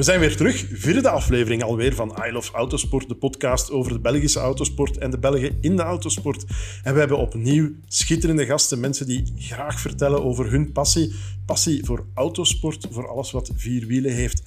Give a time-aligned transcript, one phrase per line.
[0.00, 3.98] We zijn weer terug, vierde aflevering alweer van I Love Autosport, de podcast over de
[3.98, 6.44] Belgische autosport en de Belgen in de autosport.
[6.82, 11.12] En we hebben opnieuw schitterende gasten, mensen die graag vertellen over hun passie.
[11.46, 14.42] Passie voor autosport, voor alles wat vier wielen heeft.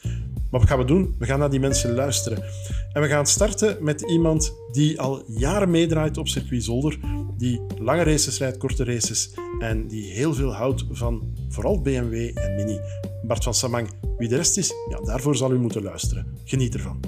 [0.53, 1.15] Maar wat gaan we doen?
[1.19, 2.43] We gaan naar die mensen luisteren.
[2.91, 6.99] En we gaan starten met iemand die al jaren meedraait op circuit Zolder,
[7.37, 12.55] die lange races rijdt, korte races en die heel veel houdt van vooral BMW en
[12.55, 12.79] Mini.
[13.23, 13.89] Bart van Samang.
[14.17, 16.37] Wie de rest is, ja, daarvoor zal u moeten luisteren.
[16.43, 16.99] Geniet ervan.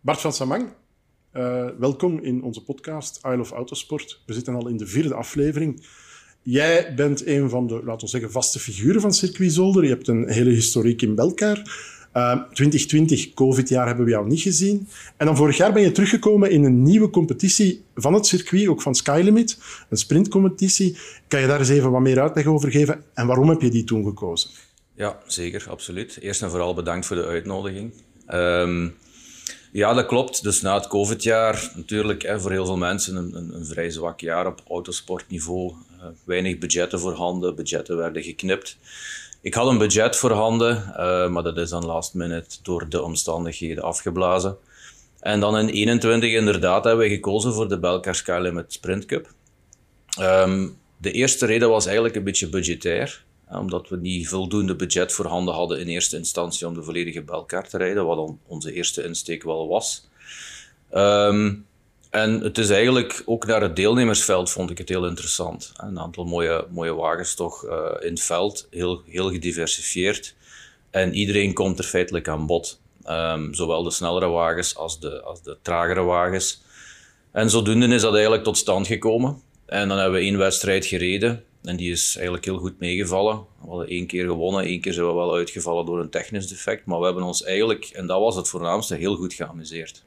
[0.00, 0.68] Bart van Samang,
[1.36, 4.20] uh, welkom in onze podcast I Love Autosport.
[4.26, 5.86] We zitten al in de vierde aflevering.
[6.42, 9.82] Jij bent een van de, laten we zeggen, vaste figuren van Circuit Zolder.
[9.82, 11.90] Je hebt een hele historiek in Belkaar.
[12.52, 14.88] 2020, ehm, COVID-jaar, hebben we jou niet gezien.
[15.16, 18.82] En dan vorig jaar ben je teruggekomen in een nieuwe competitie van het circuit, ook
[18.82, 19.58] van Skylimit,
[19.88, 20.96] een sprintcompetitie.
[21.28, 23.04] Kan je daar eens even wat meer uitleg over geven?
[23.14, 24.50] En waarom heb je die toen gekozen?
[24.94, 26.18] Ja, zeker, absoluut.
[26.20, 27.92] Eerst en vooral bedankt voor de uitnodiging.
[28.26, 28.88] Ehm,
[29.72, 30.42] ja, dat klopt.
[30.42, 34.46] Dus na het COVID-jaar, natuurlijk voor heel veel mensen een, een, een, vrij zwak jaar
[34.46, 35.74] op autosportniveau.
[35.98, 38.76] Uh, weinig budgetten voorhanden, budgetten werden geknipt.
[39.40, 43.82] Ik had een budget voorhanden, uh, maar dat is dan last minute door de omstandigheden
[43.84, 44.56] afgeblazen.
[45.20, 49.32] En dan in 21 inderdaad hebben we gekozen voor de Belcar Skylimit Sprint Cup.
[50.20, 53.24] Um, de eerste reden was eigenlijk een beetje budgetair,
[53.58, 57.78] omdat we niet voldoende budget voorhanden hadden in eerste instantie om de volledige Belcar te
[57.78, 60.08] rijden, wat onze eerste insteek wel was.
[60.94, 61.66] Um,
[62.10, 65.72] en het is eigenlijk ook naar het deelnemersveld vond ik het heel interessant.
[65.76, 70.34] Een aantal mooie, mooie wagens toch uh, in het veld, heel, heel gediversifieerd.
[70.90, 72.80] En iedereen komt er feitelijk aan bod.
[73.08, 76.62] Um, zowel de snellere wagens als de, als de tragere wagens.
[77.30, 79.42] En zodoende is dat eigenlijk tot stand gekomen.
[79.66, 81.44] En dan hebben we één wedstrijd gereden.
[81.62, 83.36] En die is eigenlijk heel goed meegevallen.
[83.36, 86.86] We hadden één keer gewonnen, één keer zijn we wel uitgevallen door een technisch defect.
[86.86, 90.04] Maar we hebben ons eigenlijk, en dat was het voornaamste, heel goed geamuseerd.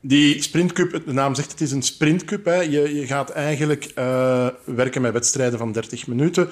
[0.00, 2.44] Die sprintcup, de naam zegt het is een sprintcup.
[2.44, 2.60] Hè.
[2.60, 6.50] Je, je gaat eigenlijk uh, werken met wedstrijden van 30 minuten.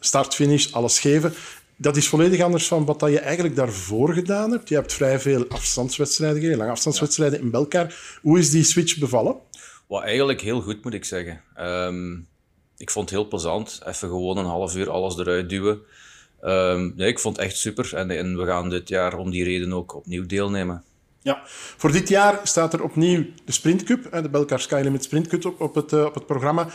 [0.00, 1.34] Start, finish, alles geven.
[1.76, 4.68] Dat is volledig anders van wat je eigenlijk daarvoor gedaan hebt.
[4.68, 8.18] Je hebt vrij veel afstandswedstrijden gereden, lange afstandswedstrijden in Belkaar.
[8.22, 9.36] Hoe is die switch bevallen?
[9.86, 11.40] Wat eigenlijk heel goed, moet ik zeggen.
[11.60, 12.28] Um,
[12.76, 13.80] ik vond het heel plezant.
[13.86, 15.80] Even gewoon een half uur alles eruit duwen.
[16.96, 17.94] Nee, ik vond het echt super.
[17.94, 20.84] En, we gaan dit jaar om die reden ook opnieuw deelnemen.
[21.22, 21.42] Ja,
[21.76, 25.60] voor dit jaar staat er opnieuw de Sprint Cup, de Belcar Sky Limit Sprint Cup
[25.60, 26.68] op, het, eh, op het programma.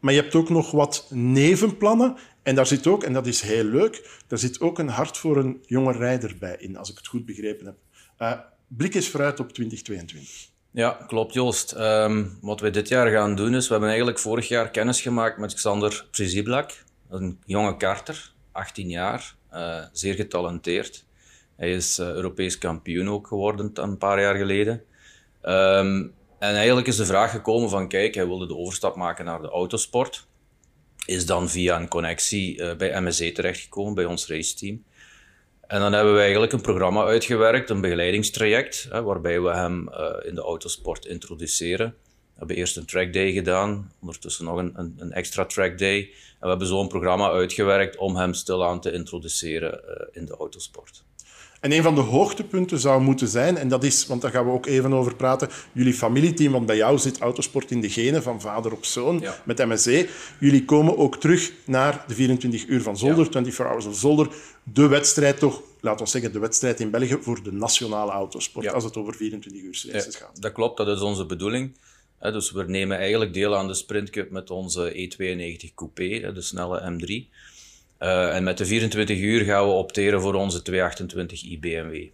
[0.00, 2.16] Maar je hebt ook nog wat nevenplannen.
[2.42, 5.36] En daar zit ook, en dat is heel leuk, daar zit ook een hart voor
[5.36, 7.76] een jonge rijder bij in, als ik het goed begrepen heb.
[8.18, 8.38] Uh,
[8.68, 10.48] blik eens vooruit op 2022.
[10.74, 11.74] Ja, klopt Joost.
[11.78, 15.38] Um, wat we dit jaar gaan doen is, we hebben eigenlijk vorig jaar kennis gemaakt
[15.38, 16.70] met Xander Priziblak.
[17.10, 21.04] Een jonge karter, 18 jaar, uh, zeer getalenteerd.
[21.56, 24.82] Hij is uh, Europees kampioen ook geworden een paar jaar geleden.
[25.42, 29.40] Um, en eigenlijk is de vraag gekomen van, kijk, hij wilde de overstap maken naar
[29.40, 30.26] de autosport.
[31.06, 34.84] Is dan via een connectie uh, bij MSC terechtgekomen, bij ons raceteam.
[35.66, 40.06] En dan hebben we eigenlijk een programma uitgewerkt, een begeleidingstraject, hè, waarbij we hem uh,
[40.22, 41.94] in de autosport introduceren.
[42.34, 45.98] We hebben eerst een trackday gedaan, ondertussen nog een, een, een extra trackday.
[45.98, 50.36] En we hebben zo een programma uitgewerkt om hem stilaan te introduceren uh, in de
[50.36, 51.04] autosport.
[51.64, 54.50] En een van de hoogtepunten zou moeten zijn, en dat is, want daar gaan we
[54.50, 58.40] ook even over praten, jullie familieteam, want bij jou zit autosport in de genen, van
[58.40, 59.42] vader op zoon, ja.
[59.44, 60.08] met MSC.
[60.40, 63.30] Jullie komen ook terug naar de 24 uur van Zolder, ja.
[63.30, 64.28] 24 Hours of Zolder.
[64.62, 68.72] De wedstrijd toch, laten we zeggen, de wedstrijd in België voor de nationale autosport, ja.
[68.72, 70.42] als het over 24 uur races gaat.
[70.42, 71.76] Dat klopt, dat is onze bedoeling.
[72.20, 76.98] Dus we nemen eigenlijk deel aan de Sprint Cup met onze E92 Coupé, de snelle
[76.98, 77.28] M3.
[78.00, 82.08] Uh, en met de 24 uur gaan we opteren voor onze 228 IBMW.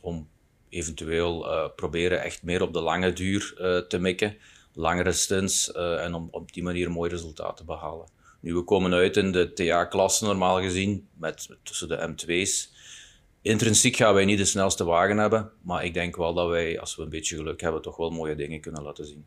[0.00, 0.28] Om
[0.68, 4.36] eventueel uh, proberen echt meer op de lange duur uh, te mikken,
[4.74, 8.08] langere stints en om op die manier mooi resultaat te behalen.
[8.40, 12.72] Nu, we komen uit in de TA-klasse normaal gezien, met, tussen de M2's.
[13.42, 16.96] Intrinsiek gaan wij niet de snelste wagen hebben, maar ik denk wel dat wij, als
[16.96, 19.24] we een beetje geluk hebben, toch wel mooie dingen kunnen laten zien.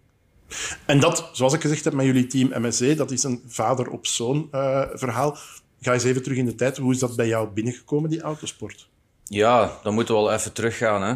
[0.86, 4.88] En dat, zoals ik gezegd heb met jullie team MSC, dat is een vader-op-zoon uh,
[4.94, 5.38] verhaal.
[5.82, 6.78] Ga eens even terug in de tijd.
[6.78, 8.88] Hoe is dat bij jou binnengekomen, die autosport?
[9.24, 11.02] Ja, dan moeten we wel even teruggaan.
[11.02, 11.14] Hè.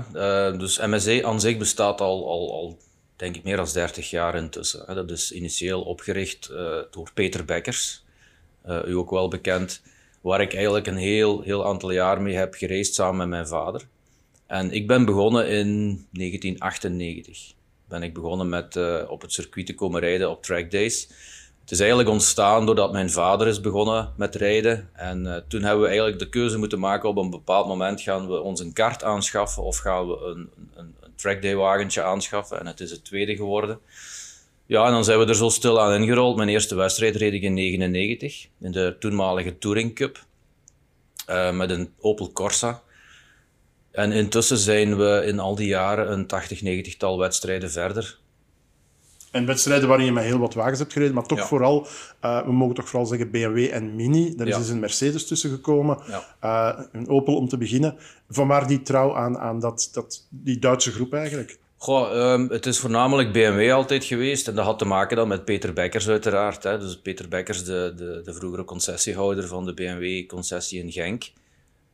[0.52, 2.78] Uh, dus MSC aan zich bestaat al, al, al,
[3.16, 4.84] denk ik, meer dan 30 jaar intussen.
[4.86, 4.94] Hè.
[4.94, 6.58] Dat is initieel opgericht uh,
[6.92, 8.06] door Peter Bekkers,
[8.86, 9.82] u ook wel bekend,
[10.22, 13.88] waar ik eigenlijk een heel, heel aantal jaar mee heb gereisd samen met mijn vader.
[14.48, 15.68] En ik ben begonnen in
[16.12, 17.56] 1998.
[17.88, 21.08] Ben ik begonnen met op het circuit te komen rijden op track days.
[21.62, 24.90] Het is eigenlijk ontstaan doordat mijn vader is begonnen met rijden.
[24.94, 28.42] En toen hebben we eigenlijk de keuze moeten maken op een bepaald moment gaan we
[28.42, 32.60] ons een kart aanschaffen of gaan we een, een, een trackday wagentje aanschaffen.
[32.60, 33.80] En het is het tweede geworden.
[34.68, 36.36] Ja, en dan zijn we er zo stil aan ingerold.
[36.36, 40.26] Mijn eerste wedstrijd reed ik in 99 in de toenmalige Touring Cup
[41.30, 42.82] uh, met een Opel Corsa.
[43.98, 48.18] En intussen zijn we in al die jaren een 80, 90-tal wedstrijden verder.
[49.32, 51.88] En wedstrijden waarin je met heel wat wagens hebt gereden, maar toch vooral,
[52.24, 54.36] uh, we mogen toch vooral zeggen BMW en Mini.
[54.36, 56.76] Daar is dus een Mercedes tussen gekomen, ja.
[56.78, 57.98] uh, een Opel om te beginnen.
[58.30, 61.60] Vanwaar die trouw aan, aan dat, dat, die Duitse groep eigenlijk?
[61.78, 64.48] Goh, um, het is voornamelijk BMW altijd geweest.
[64.48, 66.64] En dat had te maken dan met Peter Bekkers uiteraard.
[66.64, 66.80] Hè.
[66.80, 71.32] Dus Peter Bekkers, de, de, de vroegere concessiehouder van de BMW-concessie in Genk.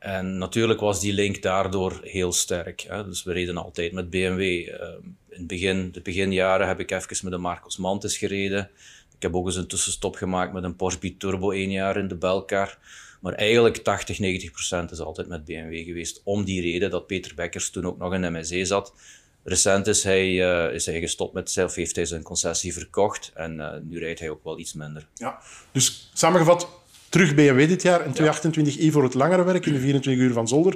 [0.04, 2.86] En natuurlijk was die link daardoor heel sterk.
[3.06, 4.40] Dus we reden altijd met BMW.
[4.40, 4.92] Ehm,
[5.28, 8.70] in het begin, de beginjaren heb ik even met de Marcos Mantis gereden.
[9.16, 12.14] Ik heb ook eens een tussenstop gemaakt met een Porsche Biturbo één jaar in de
[12.14, 12.78] Belcar.
[13.20, 16.20] Maar eigenlijk 80, 90 procent is altijd met BMW geweest.
[16.24, 18.94] Om die reden dat Peter Bekkers toen ook nog in MSE zat.
[19.42, 23.54] Recent is hij, uh, is hij gestopt met zelf, heeft hij zijn concessie verkocht en
[23.54, 25.06] uh, nu rijdt hij ook wel iets minder.
[25.14, 25.42] Ja,
[25.72, 26.68] dus samengevat,
[27.14, 30.48] terug BMW dit jaar en 228i voor het langere werk in de 24 uur van
[30.48, 30.74] Zolder.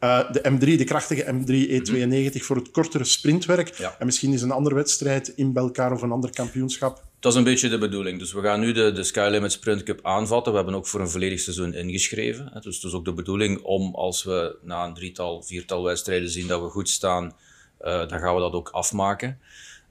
[0.00, 3.68] Uh, de M3, de krachtige M3 E92 voor het kortere sprintwerk.
[3.98, 7.02] En misschien is een andere wedstrijd in Belkaar of een ander kampioenschap.
[7.20, 8.18] Dat is een beetje de bedoeling.
[8.18, 10.52] Dus we gaan nu de, de Skylimit Sprint Cup aanvatten.
[10.52, 12.50] We hebben ook voor een volledig seizoen ingeschreven.
[12.60, 16.46] Dus het is ook de bedoeling om, als we na een drietal, viertal wedstrijden zien
[16.46, 19.38] dat we goed staan, uh, dan gaan we dat ook afmaken.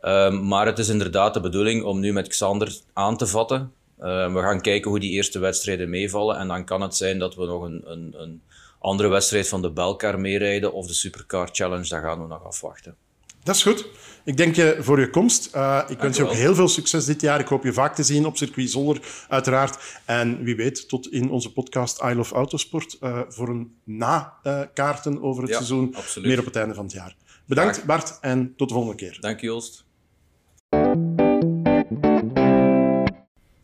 [0.01, 3.71] Uh, maar het is inderdaad de bedoeling om nu met Xander aan te vatten.
[3.99, 6.37] Uh, we gaan kijken hoe die eerste wedstrijden meevallen.
[6.37, 8.41] En dan kan het zijn dat we nog een, een, een
[8.79, 11.87] andere wedstrijd van de Belcar meerijden of de Supercar Challenge.
[11.87, 12.95] Dat gaan we nog afwachten.
[13.43, 13.87] Dat is goed.
[14.25, 15.55] Ik denk je voor je komst.
[15.55, 17.39] Uh, ik wens je ook heel veel succes dit jaar.
[17.39, 20.01] Ik hoop je vaak te zien op circuit Zolder, uiteraard.
[20.05, 25.41] En wie weet, tot in onze podcast I Love Autosport uh, voor een na-kaarten over
[25.41, 25.95] het ja, seizoen.
[25.95, 26.27] Absoluut.
[26.27, 27.15] Meer op het einde van het jaar.
[27.45, 29.17] Bedankt Bart en tot de volgende keer.
[29.19, 29.85] Dank je Joost.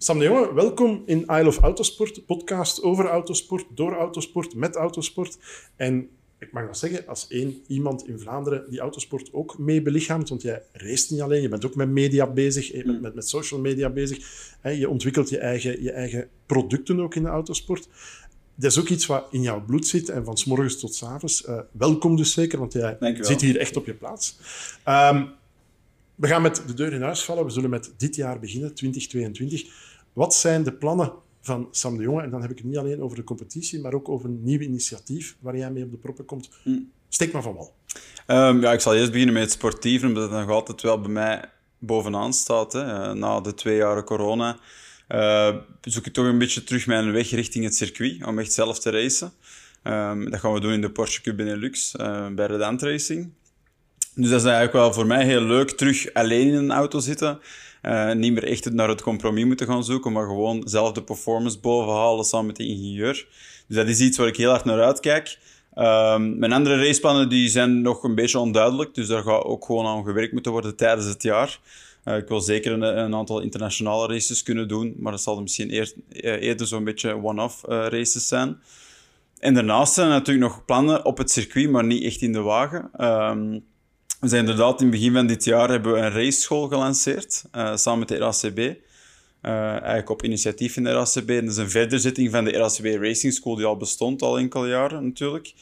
[0.03, 5.38] Sam de Jonge, welkom in I Love Autosport, podcast over autosport, door autosport, met autosport.
[5.75, 6.09] En
[6.39, 10.41] ik mag wel zeggen, als één iemand in Vlaanderen die autosport ook mee belichaamt, want
[10.41, 13.59] jij race niet alleen, je bent ook met media bezig, je bent met, met social
[13.59, 14.17] media bezig,
[14.63, 17.88] je ontwikkelt je eigen, je eigen producten ook in de autosport
[18.55, 21.03] dat is ook iets wat in jouw bloed zit en van s morgens tot s
[21.03, 21.45] avonds.
[21.47, 24.38] Uh, welkom dus zeker, want jij zit hier echt op je plaats.
[24.88, 25.29] Um,
[26.15, 27.45] we gaan met de deur in huis vallen.
[27.45, 29.91] We zullen met dit jaar beginnen, 2022.
[30.13, 32.21] Wat zijn de plannen van Sam de Jonge?
[32.21, 34.60] En dan heb ik het niet alleen over de competitie, maar ook over een nieuw
[34.60, 36.50] initiatief waar jij mee op de proppen komt.
[36.63, 36.80] Hm.
[37.10, 37.74] Steek maar van wal.
[38.27, 41.12] Um, ja, ik zal eerst beginnen met het sportieve, omdat het nog altijd wel bij
[41.12, 42.74] mij bovenaan staat.
[42.74, 43.10] Hè.
[43.10, 44.57] Uh, na de twee jaren corona
[45.10, 48.80] uh, zoek ik toch een beetje terug mijn weg richting het circuit, om echt zelf
[48.80, 49.31] te racen.
[49.83, 53.31] Um, dat gaan we doen in de Porsche Cup Benelux, uh, bij Redant Racing.
[54.15, 57.39] Dus dat is eigenlijk wel voor mij heel leuk, terug alleen in een auto zitten.
[57.83, 61.59] Uh, niet meer echt naar het compromis moeten gaan zoeken, maar gewoon zelf de performance
[61.59, 63.27] bovenhalen samen met de ingenieur.
[63.68, 65.38] Dus dat is iets waar ik heel erg naar uitkijk.
[65.77, 69.85] Um, mijn andere raceplannen die zijn nog een beetje onduidelijk, dus daar gaat ook gewoon
[69.85, 71.60] aan gewerkt moeten worden tijdens het jaar.
[72.05, 75.74] Uh, ik wil zeker een, een, aantal internationale races kunnen doen, maar dat zal misschien
[75.74, 78.60] eer, eh, eerder zo'n beetje one-off races zijn.
[79.39, 82.41] En daarnaast zijn er natuurlijk nog plannen op het circuit, maar niet echt in de
[82.41, 82.89] wagen.
[83.05, 83.65] Um,
[84.24, 87.75] we zijn inderdaad in het begin van dit jaar hebben we een raceschool gelanceerd, uh,
[87.75, 88.58] samen met de RACB.
[88.58, 88.72] Uh,
[89.70, 91.27] eigenlijk op initiatief van de RACB.
[91.27, 95.03] dat is een verderzitting van de RACB Racing School, die al bestond al enkele jaren
[95.03, 95.53] natuurlijk.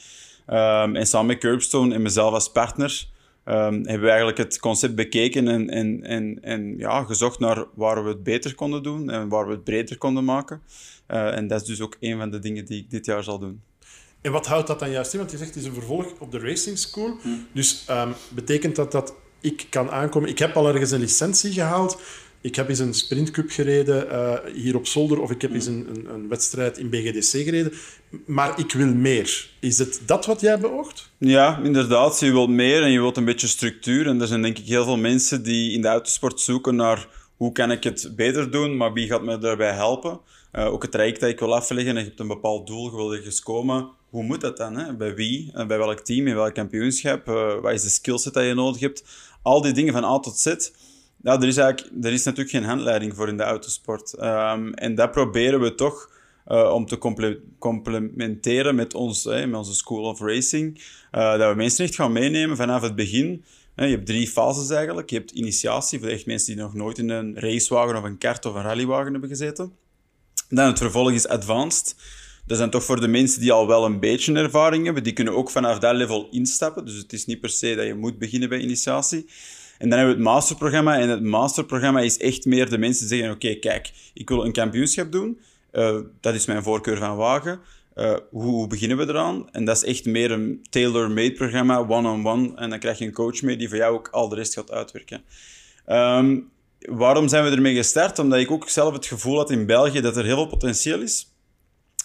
[0.46, 3.06] Um, en samen met Curbstone en mezelf als partner
[3.44, 8.04] um, hebben we eigenlijk het concept bekeken en, en, en, en ja, gezocht naar waar
[8.04, 10.62] we het beter konden doen en waar we het breder konden maken.
[11.08, 13.38] Uh, en dat is dus ook een van de dingen die ik dit jaar zal
[13.38, 13.62] doen.
[14.22, 15.18] En wat houdt dat dan juist in?
[15.18, 17.16] Want je zegt het is een vervolg op de Racing School.
[17.22, 17.28] Hm.
[17.52, 20.28] Dus um, betekent dat dat ik kan aankomen...
[20.28, 21.98] Ik heb al ergens een licentie gehaald
[22.42, 25.86] ik heb eens een sprintcup gereden uh, hier op Zolder of ik heb eens een,
[25.90, 27.72] een, een, wedstrijd in BGDC gereden.
[28.26, 29.50] Maar ik wil meer.
[29.60, 31.10] Is het dat wat jij beoogt?
[31.18, 32.20] Ja, inderdaad.
[32.20, 34.06] Je wilt meer en je wilt een beetje structuur.
[34.06, 37.52] En er zijn denk ik heel veel mensen die in de autosport zoeken naar hoe
[37.52, 40.20] kan ik het beter doen, maar wie gaat me daarbij helpen?
[40.52, 42.96] Uh, ook het traject dat ik wil afleggen, en je hebt een bepaald doel, je
[42.96, 43.88] wil ergens komen.
[44.12, 44.76] Hoe moet dat dan?
[44.76, 44.96] Hè?
[44.96, 45.52] Bij wie?
[45.54, 46.26] Uh, bij welk team?
[46.26, 47.28] In welk kampioenschap?
[47.28, 49.04] Uh, wat is de skillset dat je nodig hebt?
[49.42, 50.46] Al die dingen van A tot Z
[51.22, 54.14] ja, er is, eigenlijk, er is natuurlijk geen handleiding voor in de autosport.
[54.22, 56.10] Um, en dat proberen we toch
[56.46, 56.98] uh, om te
[57.58, 60.82] complementeren met, ons, met onze School of Racing.
[61.10, 63.44] Dat we mensen echt gaan meenemen vanaf het begin.
[63.76, 65.10] Je hebt drie fases eigenlijk.
[65.10, 68.46] Je hebt initiatie, voor echt mensen die nog nooit in een racewagen of een kart
[68.46, 69.72] of een rallywagen hebben gezeten.
[70.48, 71.96] Dan het vervolg is advanced.
[72.46, 75.02] Dat zijn toch voor de mensen die al wel een beetje ervaring hebben.
[75.02, 76.84] Die kunnen ook vanaf dat level instappen.
[76.84, 79.26] Dus het is niet per se dat je moet beginnen bij initiatie.
[79.78, 80.98] En dan hebben we het masterprogramma.
[80.98, 85.12] En het masterprogramma is echt meer de mensen zeggen: Oké, kijk, ik wil een kampioenschap
[85.12, 85.40] doen.
[85.72, 87.60] Uh, dat is mijn voorkeur van wagen.
[87.96, 89.50] Uh, hoe, beginnen we eraan?
[89.50, 92.52] En dat is echt meer een tailor-made programma, one-on-one.
[92.54, 94.70] En dan krijg je een coach mee die voor jou ook al de rest gaat
[94.70, 95.22] uitwerken.
[95.86, 98.18] Um, waarom zijn we ermee gestart?
[98.18, 101.31] Omdat ik ook zelf het gevoel had in België dat er heel veel potentieel is.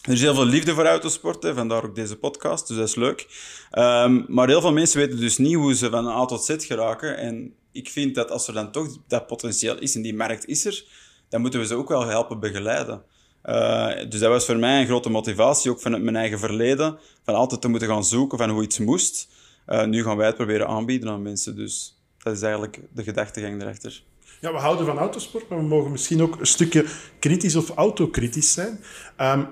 [0.08, 2.96] Er is heel veel liefde voor autosport, hè, vandaar ook deze podcast, dus dat is
[2.96, 3.28] leuk.
[3.72, 7.18] Um, maar heel veel mensen weten dus niet hoe ze van A tot Z geraken.
[7.18, 10.66] En ik vind dat als er dan toch dat potentieel is en die markt is
[10.66, 10.86] er,
[11.30, 13.04] dan moeten we ze ook wel helpen begeleiden.
[13.46, 17.36] Uh, dus dat was voor mij een grote motivatie, ook vanuit mijn eigen verleden, van
[17.36, 19.28] altijd te moeten gaan zoeken van hoe iets moest.
[19.68, 23.62] Uh, nu gaan wij het proberen aanbieden aan mensen, dus dat is eigenlijk de gedachtegang
[23.62, 24.04] erachter.
[24.42, 26.86] Ja, we houden van autosport, maar we mogen misschien ook een stukje
[27.20, 28.80] kritisch of autokritisch zijn.
[29.22, 29.48] Um,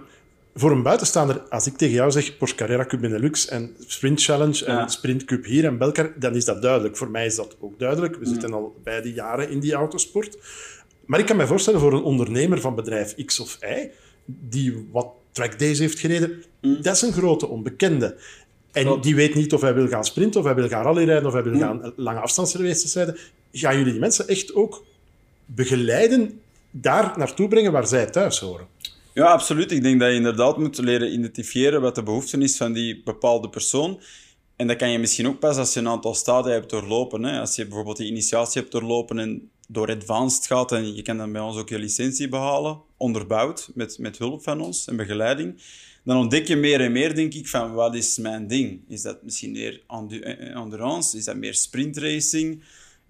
[0.58, 4.66] voor een buitenstaander, als ik tegen jou zeg Porsche Carrera Cup Benelux en Sprint Challenge
[4.66, 6.98] en Sprint Cup hier en Belcar, dan is dat duidelijk.
[6.98, 8.16] Voor mij is dat ook duidelijk.
[8.16, 10.38] We zitten al beide jaren in die autosport.
[11.06, 13.90] Maar ik kan me voorstellen voor een ondernemer van bedrijf X of Y,
[14.26, 16.82] die wat track days heeft gereden, mm.
[16.82, 18.16] dat is een grote onbekende.
[18.72, 21.34] En die weet niet of hij wil gaan sprinten, of hij wil gaan rallyrijden, of
[21.34, 21.60] hij wil mm.
[21.60, 23.18] gaan lange afstandsraces rijden.
[23.52, 24.84] Gaan jullie die mensen echt ook
[25.46, 26.40] begeleiden,
[26.72, 28.68] daar naartoe brengen waar zij thuis horen?
[29.16, 29.72] Ja, absoluut.
[29.72, 33.50] Ik denk dat je inderdaad moet leren identifiëren wat de behoefte is van die bepaalde
[33.50, 34.02] persoon.
[34.56, 37.24] En dat kan je misschien ook pas als je een aantal stadia hebt doorlopen.
[37.24, 37.40] Hè.
[37.40, 41.32] Als je bijvoorbeeld die initiatie hebt doorlopen en door advanced gaat en je kan dan
[41.32, 45.62] bij ons ook je licentie behalen, onderbouwd met, met hulp van ons en begeleiding,
[46.04, 48.82] dan ontdek je meer en meer, denk ik, van wat is mijn ding?
[48.88, 51.18] Is dat misschien meer eh, endurance?
[51.18, 52.64] Is dat meer sprintracing?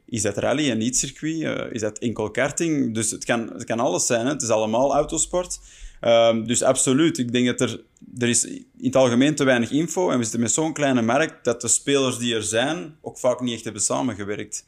[0.06, 1.42] Is dat rally en niet circuit?
[1.42, 2.94] Uh, is dat enkel karting?
[2.94, 4.26] Dus het kan, het kan alles zijn.
[4.26, 4.32] Hè?
[4.32, 5.60] Het is allemaal autosport.
[6.02, 7.18] Um, dus absoluut.
[7.18, 7.84] Ik denk dat er,
[8.18, 11.44] er is in het algemeen te weinig info en we zitten met zo'n kleine markt
[11.44, 14.66] dat de spelers die er zijn ook vaak niet echt hebben samengewerkt.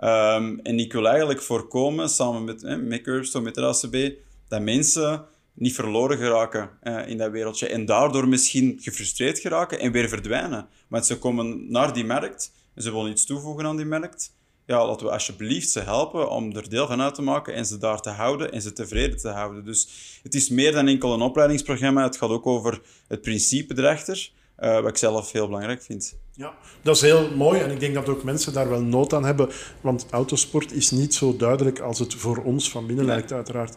[0.00, 4.12] Um, en ik wil eigenlijk voorkomen, samen met, eh, met met de ACB,
[4.48, 5.24] dat mensen
[5.54, 7.68] niet verloren geraken uh, in dat wereldje.
[7.68, 10.68] En daardoor misschien gefrustreerd geraken en weer verdwijnen.
[10.88, 14.32] Want ze komen naar die markt en ze willen iets toevoegen aan die markt
[14.66, 17.78] ja, laten we alsjeblieft ze helpen om er deel van uit te maken en ze
[17.78, 19.64] daar te houden en ze tevreden te houden.
[19.64, 19.88] Dus
[20.22, 22.02] het is meer dan enkel een opleidingsprogramma.
[22.02, 26.16] Het gaat ook over het principe erachter, uh, wat ik zelf heel belangrijk vind.
[26.34, 29.24] Ja, dat is heel mooi en ik denk dat ook mensen daar wel nood aan
[29.24, 29.50] hebben,
[29.80, 33.76] want autosport is niet zo duidelijk als het voor ons van binnen lijkt, uiteraard.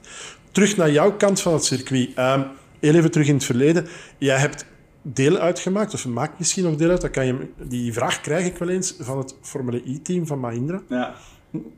[0.52, 2.10] Terug naar jouw kant van het circuit.
[2.18, 2.42] Uh,
[2.80, 3.88] heel even terug in het verleden.
[4.18, 4.66] Jij hebt
[5.14, 7.02] deel uitgemaakt, of maakt misschien nog deel uit.
[7.02, 10.82] Dat kan je, die vraag krijg ik wel eens van het Formule E-team van Mahindra.
[10.90, 11.16] Ja.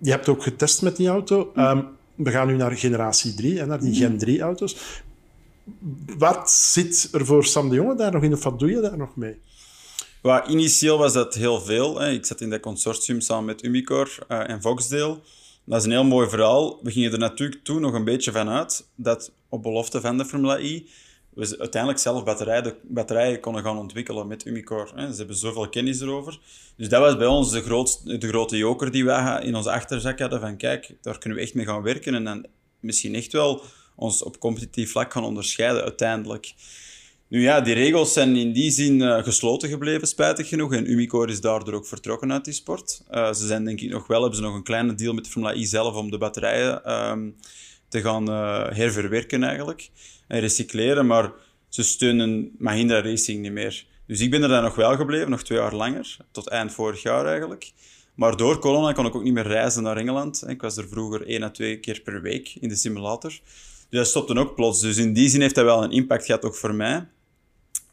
[0.01, 1.51] Je hebt ook getest met die auto.
[1.55, 1.81] Ehm,
[2.15, 5.01] we gaan nu naar generatie 3, naar die Gen 3-auto's.
[6.17, 8.98] Wat zit er voor Sam de Jonge daar nog in, of wat doe je daar
[8.98, 9.39] nog mee?
[10.22, 12.00] Well, initieel was dat heel veel.
[12.00, 12.12] Hè.
[12.12, 15.19] Ik zat in dat consortium samen met Umicore uh, en Voxdale.
[15.63, 16.79] Dat is een heel mooi verhaal.
[16.84, 20.25] We gingen er natuurlijk toen nog een beetje van uit dat op belofte van de
[20.25, 20.84] Formule E
[21.38, 25.12] we uiteindelijk zelf batterijen, batterijen konden gaan ontwikkelen met Umicore.
[25.12, 26.39] Ze hebben zoveel kennis erover.
[26.75, 30.20] Dus dat was bij ons de, grootste, de grote joker die wij in onze achterzak
[30.20, 30.39] hadden.
[30.39, 32.15] Van kijk, daar kunnen we echt mee gaan werken.
[32.15, 32.46] En dan
[32.79, 33.63] misschien echt wel
[33.96, 36.53] ons op competitief vlak gaan onderscheiden uiteindelijk.
[37.27, 40.74] Nu ja, die regels zijn in die zin uh, gesloten gebleven, spijtig genoeg.
[40.74, 43.03] En Umicore is daardoor ook vertrokken uit die sport.
[43.12, 45.29] Uh, ze zijn denk ik nog wel, hebben ze nog een kleine deal met de
[45.29, 47.36] Formula I zelf om de batterijen um,
[47.89, 49.89] te gaan uh, herverwerken eigenlijk
[50.27, 51.32] en recycleren, maar
[51.70, 53.86] ze steunen Mahindra Racing niet meer.
[54.08, 57.01] Dus ik ben er dan nog wel gebleven, nog twee jaar langer, tot eind vorig
[57.01, 57.72] jaar eigenlijk.
[58.15, 60.44] Maar door corona kon ik ook niet meer reizen naar Engeland.
[60.48, 63.29] Ik was er vroeger één à twee keer per week in de simulator.
[63.89, 64.82] Dus dat stopte ook plots.
[64.82, 67.08] Dus in die zin heeft dat wel een impact gehad ook voor mij.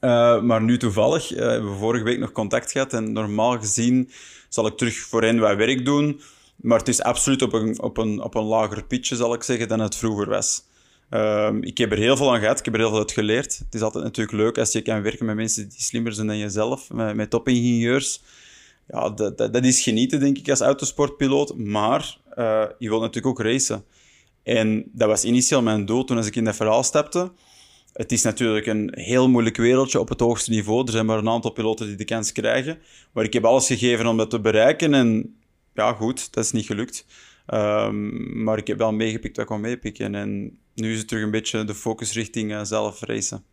[0.01, 2.93] Uh, maar nu toevallig uh, hebben we vorige week nog contact gehad.
[2.93, 4.11] En normaal gezien
[4.49, 6.21] zal ik terug voor hen wat werk doen.
[6.57, 9.69] Maar het is absoluut op een, op een, op een lager pitje, zal ik zeggen,
[9.69, 10.63] dan het vroeger was.
[11.11, 13.59] Um, ik heb er heel veel aan gehad, ik heb er heel veel uit geleerd.
[13.59, 16.39] Het is altijd natuurlijk leuk als je kan werken met mensen die slimmer zijn dan
[16.39, 18.23] jezelf, met, topingenieurs.
[18.89, 21.57] Ja, dat, dat, dat, is genieten, denk ik, als autosportpiloot.
[21.57, 23.85] Maar uh, je wilt natuurlijk ook racen.
[24.43, 27.33] En dat was initieel mijn doel toen als ik in dat verhaal stapte.
[27.93, 30.85] Het is natuurlijk een heel moeilijk wereldje op het hoogste niveau.
[30.85, 32.79] Er zijn maar een aantal piloten die de kans krijgen.
[33.13, 34.95] Maar ik heb alles gegeven om dat te bereiken.
[34.95, 35.37] En
[35.75, 37.07] ja, goed, dat is niet gelukt.
[37.55, 40.15] Um, maar ik heb wel meegepikt wat ik kon meepikken.
[40.15, 43.45] En nu is het terug een beetje de focus richting uh, zelf racen.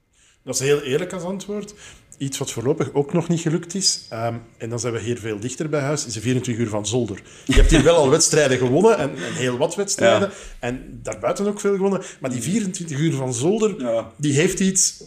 [0.43, 1.73] Dat is heel eerlijk als antwoord.
[2.17, 4.05] iets wat voorlopig ook nog niet gelukt is.
[4.09, 6.87] Ehm, en dan zijn we hier veel dichter bij huis, is de 24 uur van
[6.87, 7.21] Zolder.
[7.45, 10.29] Je hebt hier wel al wedstrijden gewonnen, en, en heel wat wedstrijden.
[10.29, 10.35] Ja.
[10.59, 12.01] En daarbuiten ook veel gewonnen.
[12.19, 14.11] Maar die 24 uur van Zolder, Ja.
[14.17, 15.03] die heeft iets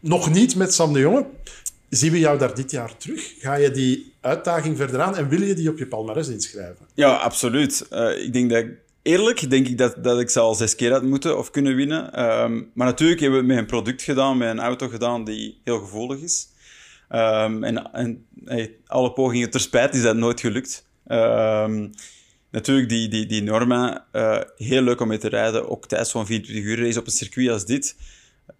[0.00, 1.26] nog niet met Sam de Jonge.
[1.88, 3.34] Zien we jou daar dit jaar terug?
[3.38, 6.86] Ga je die uitdaging verder aan en wil je die op je palmarès inschrijven?
[6.94, 7.86] Ja, absoluut.
[7.90, 8.64] Eh, ik denk dat,
[9.02, 12.12] eerlijk denk ik dat, dat ik ze al zes keer had moeten of kunnen winnen.
[12.12, 15.60] Ehm, maar natuurlijk hebben we het met een product gedaan, met een auto gedaan die
[15.64, 16.48] heel gevoelig is.
[17.08, 18.26] Ehm, en en
[18.86, 20.86] alle pogingen ter spijt is dat nooit gelukt.
[21.06, 21.88] Ehm,
[22.50, 25.68] natuurlijk, die, die, die normen, eh, heel leuk om mee te rijden.
[25.68, 27.96] Ook tijdens zo'n 24 uur race op een circuit als dit.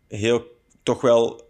[0.08, 0.44] Heel,
[0.82, 1.43] toch wel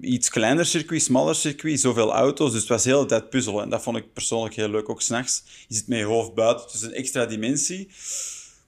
[0.00, 2.50] iets kleiner circuit, smaller circuit, zoveel auto's.
[2.50, 3.62] Dus het was de hele tijd puzzelen.
[3.62, 5.42] En dat vond ik persoonlijk heel leuk, ook s'nachts.
[5.68, 7.88] Je zit met je hoofd buiten, dus een extra dimensie.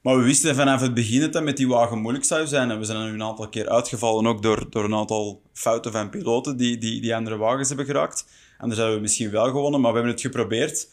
[0.03, 2.71] Maar we wisten vanaf het begin dat dat met die wagen moeilijk zou zijn.
[2.71, 6.11] En we zijn er een aantal keer uitgevallen, ook door, door een aantal fouten van
[6.11, 8.27] piloten die, die, die andere wagens hebben geraakt.
[8.59, 10.89] Anders hebben we misschien wel gewonnen, maar we hebben het geprobeerd.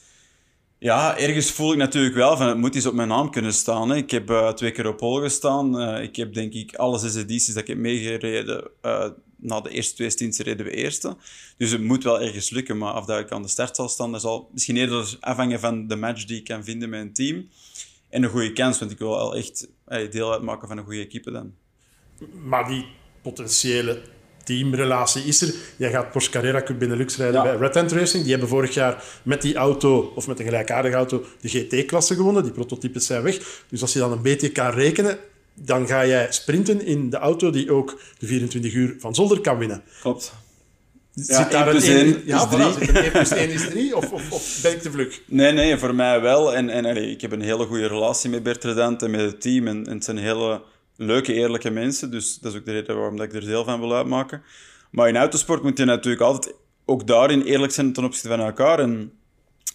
[0.79, 3.89] Ja, ergens voel ik natuurlijk wel van het moet eens op mijn naam kunnen staan.
[3.89, 3.96] Hè.
[3.96, 5.79] Ik heb eh, twee keer op pol gestaan.
[5.79, 8.67] Eh, ik heb denk ik alle zes edities dat ik heb meegereden.
[8.82, 9.10] eh,
[9.46, 11.16] na de eerste twee stints reden we eerste.
[11.58, 12.78] Dus het moet wel ergens lukken.
[12.78, 15.88] Maar of dat ik aan de start zal staan, dat zal misschien eerder afhangen van
[15.88, 17.48] de match die ik kan vinden met een team.
[18.10, 21.00] En een goede kans, want ik wil wel echt eh, deel uitmaken van een goede
[21.02, 21.54] equipe dan.
[22.44, 22.86] Maar die
[23.22, 24.02] potentiële
[24.44, 25.56] teamrelatie is er.
[25.78, 27.44] Jij gaat Porsche Carrera Cup Benelux rijden Ja.
[27.44, 28.22] bij Red Ant Racing.
[28.22, 32.44] Die hebben vorig jaar met die auto, of met een gelijkaardige auto, de GT-klasse gewonnen.
[32.44, 33.64] Die prototypes zijn weg.
[33.70, 35.18] Dus als je dan een beetje kan rekenen,
[35.55, 39.57] dan ga jij sprinten in de auto die ook de 24 uur van Zolder kan
[39.57, 39.83] winnen.
[40.01, 40.33] Klopt.
[41.13, 42.85] Zit Ja, daar 1 plus een 1 ja, is voilà, 3.
[42.85, 45.21] zit er 1 plus 1 is 3 of, of, of ben ik te vlug?
[45.25, 46.55] Nee, nee, voor mij wel.
[46.55, 49.67] En, en allee, ik heb een hele goede relatie met Bertrand en met het team.
[49.67, 50.62] En, en het zijn hele
[50.95, 52.12] leuke, eerlijke mensen.
[52.12, 54.43] Dus dat is ook de reden waarom dat ik er deel van wil uitmaken.
[54.91, 58.79] Maar in autosport moet je natuurlijk altijd ook daarin eerlijk zijn ten opzichte van elkaar.
[58.79, 59.12] En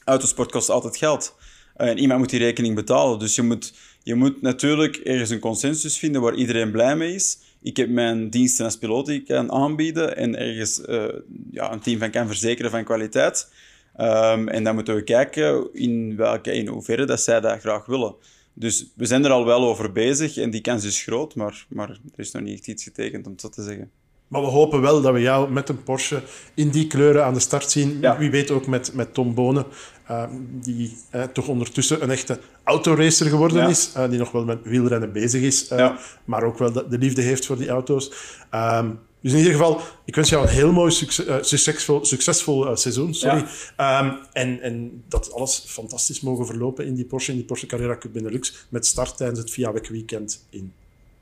[0.05, 1.37] autosport kost altijd geld.
[1.77, 3.19] En iemand moet die rekening betalen.
[3.19, 3.73] Dus je moet,
[4.11, 7.39] je moet natuurlijk ergens een consensus vinden waar iedereen blij mee is.
[7.63, 11.05] Ik heb mijn diensten als piloot die ik kan aanbieden en ergens eh,
[11.51, 13.53] ja, een team van kan verzekeren van kwaliteit.
[13.97, 18.15] Ehm, en dan moeten we kijken in welke, in hoeverre dat zij dat graag willen.
[18.53, 21.89] Dus we zijn er al wel over bezig en die kans is groot, maar, maar
[21.89, 23.91] er is nog niet echt iets getekend om zo te zeggen.
[24.29, 26.23] Maar we hopen wel dat we jou met een Porsche
[26.55, 27.99] in die kleuren aan de start zien.
[28.01, 28.19] Ja.
[28.19, 29.67] Wie weet ook met, met Tom Bonen,
[30.11, 33.69] eh, die eh, toch ondertussen een echte autoracer geworden Ja.
[33.69, 33.93] is.
[33.95, 35.99] eh, die nog wel met wielrennen bezig is, eh, Ja.
[36.25, 38.13] maar ook wel de, de liefde heeft voor die auto's.
[38.51, 43.15] Ehm, dus in ieder geval, ik wens jou een heel mooi, succes, succesvol, succesvol seizoen.
[43.15, 43.45] Sorry.
[43.77, 47.97] Ehm, en, en dat alles fantastisch mogen verlopen in die Porsche, in die Porsche Carrera
[47.97, 50.73] Cup Benelux, met start tijdens het Via Weekend in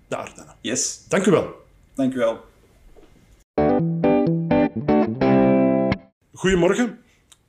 [0.09, 0.55] de Ardennen.
[0.61, 1.55] Yes, Dank u wel.
[1.95, 2.41] dank u wel.
[6.33, 6.99] Goedemorgen.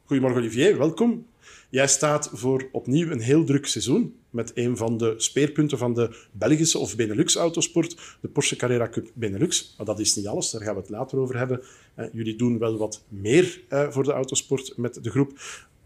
[0.06, 1.26] Goedemorgen Olivier, welkom.
[1.70, 6.28] Jij staat voor opnieuw een heel druk seizoen met een van de speerpunten van de
[6.32, 9.74] Belgische of Benelux autosport, de Porsche Carrera Cup Benelux.
[9.78, 11.62] Maar dat is niet alles, daar gaan we het later over hebben.
[11.96, 15.40] Eh, jullie doen wel wat meer eh, voor de autosport met de groep.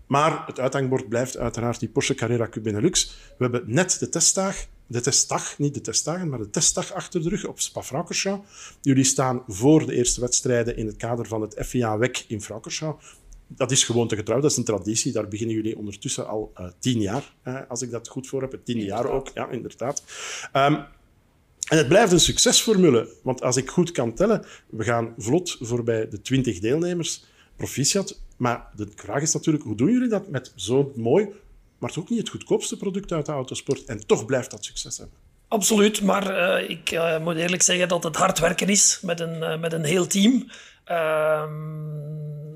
[0.07, 3.15] Maar het uithangbord blijft uiteraard die Porsche Carrera Cup Benelux.
[3.37, 4.55] We hebben net de testdag,
[4.87, 8.77] de testdag, niet de testdagen, maar de testdag achter de rug op Spa-Francorchamps.
[8.81, 13.21] Jullie staan voor de eerste wedstrijden in het kader van het FIA WEC in Francorchamps.
[13.55, 15.11] Dat is gewoon te getrouw, dat is een traditie.
[15.11, 18.51] Daar beginnen jullie ondertussen al eh, tien jaar, eh, als ik dat goed voor heb.
[18.51, 20.03] Het tiende jaar ook, ja, inderdaad.
[20.51, 20.73] Ehm,
[21.67, 26.09] en het blijft een succesformule, want als ik goed kan tellen, we gaan vlot voorbij
[26.09, 27.23] de 20 deelnemers.
[27.55, 28.21] Proficiat.
[28.37, 31.27] Maar de vraag is natuurlijk, hoe doen jullie dat met zo'n mooi,
[31.77, 35.17] maar toch niet het goedkoopste product uit de autosport en toch blijft dat succes hebben?
[35.47, 39.73] Absoluut, maar eh, ik moet eerlijk zeggen dat het hard werken is met een, met
[39.73, 40.47] een heel team.
[40.85, 41.81] Ehm,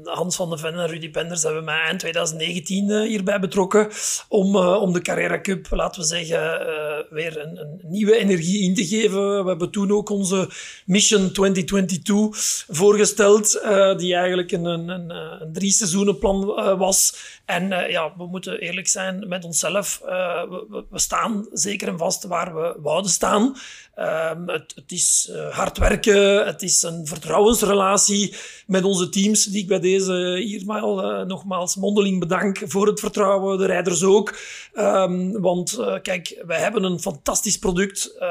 [0.03, 3.87] Hans van de Ven en Rudy Penders hebben mij eind 2019 eh, hierbij betrokken
[4.27, 8.61] om, eh, om de Carrera Cup, laten we zeggen, eh, weer een, een nieuwe energie
[8.63, 9.43] in te geven.
[9.43, 10.49] We hebben toen ook onze
[10.85, 13.51] Mission 2022 voorgesteld,
[13.97, 17.15] die eigenlijk een, een, een, een drie seizoenenplan eh, was.
[17.45, 19.99] En ja, we moeten eerlijk zijn met onszelf.
[20.03, 23.55] We, we- staan zeker en vast waar we wouden staan.
[23.95, 28.16] Ehm, het, het is hard werken, het is een vertrouwensrelatie
[28.67, 33.57] met onze teams, die ik bij deze hier eh, nogmaals mondeling bedank voor het vertrouwen,
[33.57, 34.37] de rijders ook.
[34.73, 38.15] Ehm, want eh, kijk, wij hebben een fantastisch product.
[38.19, 38.27] Eh,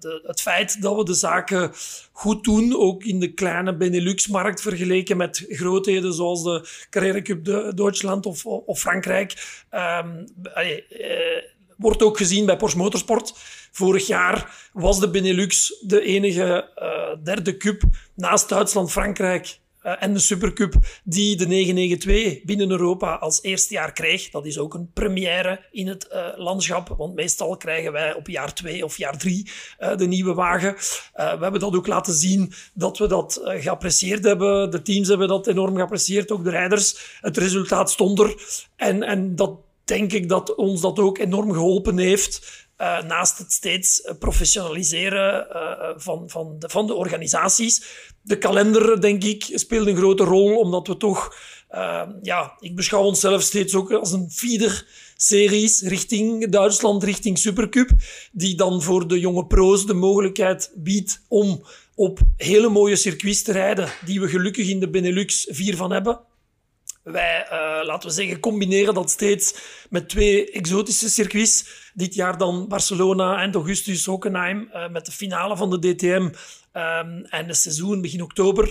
[0.00, 1.70] de, het feit dat we de zaken
[2.12, 7.72] goed doen, ook in de kleine Benelux-markt vergeleken met grootheden zoals de Carrera Cup de
[7.74, 10.08] Duitsland of, of Frankrijk, ehm,
[10.54, 10.70] eh,
[11.76, 13.34] wordt ook gezien bij Porsche Motorsport.
[13.72, 17.82] Vorig jaar was de Benelux de enige eh, derde cup
[18.14, 23.92] naast Duitsland, Frankrijk, uh, en de Supercup die de 992 binnen Europa als eerste jaar
[23.92, 24.30] kreeg.
[24.30, 28.54] Dat is ook een première in het uh, landschap, want meestal krijgen wij op jaar
[28.54, 30.74] 2 of jaar 3 uh, de nieuwe wagen.
[31.14, 34.70] we hebben dat ook laten zien dat we dat geapprecieerd hebben.
[34.70, 37.18] De teams hebben dat enorm geapprecieerd, ook de rijders.
[37.20, 38.34] Het resultaat stond er.
[38.76, 42.62] En, en dat denk ik dat ons dat ook enorm geholpen heeft.
[42.80, 47.84] Uh, naast het steeds professionaliseren uh, van, van, de, van de organisaties.
[48.22, 51.36] De kalender, denk ik, speelt een grote rol, omdat we toch,
[52.22, 57.90] ja, ik beschouw onszelf steeds ook als een feeder-series richting Duitsland, richting Supercup,
[58.32, 63.52] die dan voor de jonge pro's de mogelijkheid biedt om op hele mooie circuits te
[63.52, 66.20] rijden, die we gelukkig in de Benelux vier van hebben.
[67.04, 69.54] Wij, uh, laten we zeggen, combineren dat steeds
[69.90, 71.66] met twee exotische circuits.
[71.94, 77.24] Dit jaar dan Barcelona en Augustus Hockenheim uh, met de finale van de DTM um,
[77.24, 78.64] en het seizoen begin oktober.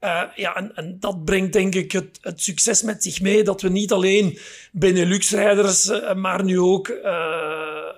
[0.00, 3.62] Uh, ja, en, en, dat brengt denk ik het, het, succes met zich mee dat
[3.62, 4.38] we niet alleen
[4.72, 6.88] Benelux-rijders, maar nu ook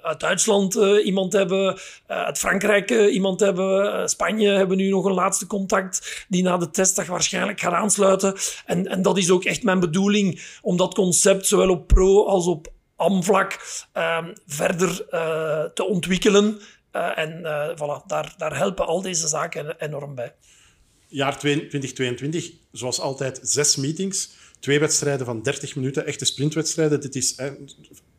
[0.03, 5.05] uit Duitsland uh, iemand hebben, uh, uit Frankrijk uh, iemand hebben, Spanje hebben nu nog
[5.05, 8.35] een laatste contact die na de testdag waarschijnlijk gaat aansluiten.
[8.67, 12.47] En, en dat is ook echt mijn bedoeling om dat concept zowel op pro als
[12.47, 13.59] op am-vlak
[13.93, 15.05] ehm, verder
[15.75, 16.61] te ontwikkelen.
[16.93, 17.41] en
[17.77, 20.35] voilà, daar, daar helpen al deze zaken enorm bij.
[21.09, 24.31] Jaar 2022, zoals altijd, zes meetings.
[24.61, 27.01] Twee wedstrijden van 30 minuten, echte sprintwedstrijden.
[27.01, 27.37] Dit is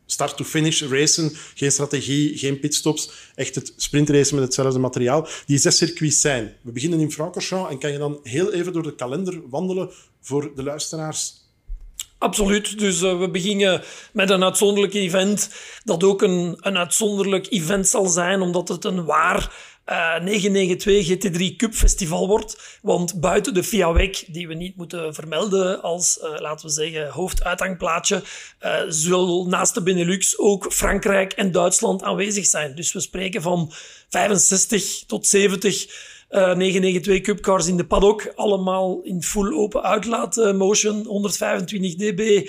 [0.06, 1.32] start-to-finish racen.
[1.54, 3.10] Geen strategie, geen pitstops.
[3.34, 5.28] Echt het sprintracen met hetzelfde materiaal.
[5.46, 6.56] Die zes circuits zijn.
[6.62, 9.90] We beginnen in Francorchamps en kan je dan heel even door de kalender wandelen
[10.20, 11.42] voor de luisteraars?
[12.18, 12.78] Absoluut.
[12.78, 15.50] Dus uh, we beginnen met een uitzonderlijk event
[15.84, 19.52] dat ook een, een uitzonderlijk event zal zijn, omdat het een waar
[19.86, 22.78] uh, 992 GT3 Cup Festival wordt.
[22.82, 28.22] Want buiten de FIA-WEC, die we niet moeten vermelden als, uh, laten we zeggen, hoofduithangplaatje,
[28.62, 32.74] uh, zullen naast de Benelux ook Frankrijk en Duitsland aanwezig zijn.
[32.74, 33.72] Dus we spreken van
[34.08, 35.86] 65 tot 70
[36.30, 38.32] uh, 992 Cupcars in de paddock.
[38.34, 42.48] Allemaal in full open uitlaat motion, 125 dB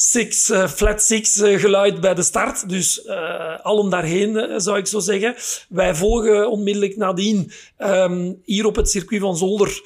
[0.00, 2.68] six, uh, flat six uh, geluid bij de start.
[2.68, 5.34] Dus uh, allen daarheen, zou ik zo zeggen.
[5.68, 9.82] Wij volgen onmiddellijk nadien um, hier op het circuit van Zolder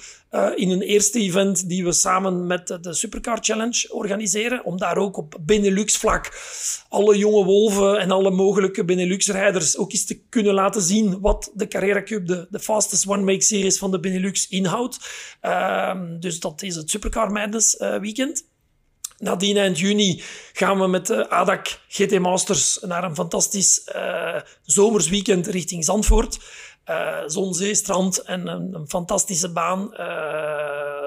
[0.54, 4.64] in een eerste event die we samen met de Supercar Challenge organiseren.
[4.64, 6.32] Om daar ook op Benelux-vlak
[6.88, 11.68] alle jonge wolven en alle mogelijke Benelux-rijders ook eens te kunnen laten zien wat de
[11.68, 14.98] Carrera Cup, de, de fastest one-make-series van de Benelux, inhoudt.
[15.40, 18.52] Ehm, dus dat is het Supercar Madness weekend.
[19.24, 25.46] Nadien eind juni gaan we met de ADAC GT Masters naar een fantastisch uh, zomersweekend
[25.46, 26.38] richting Zandvoort.
[26.90, 29.90] Uh, zon, zee, strand en een, fantastische baan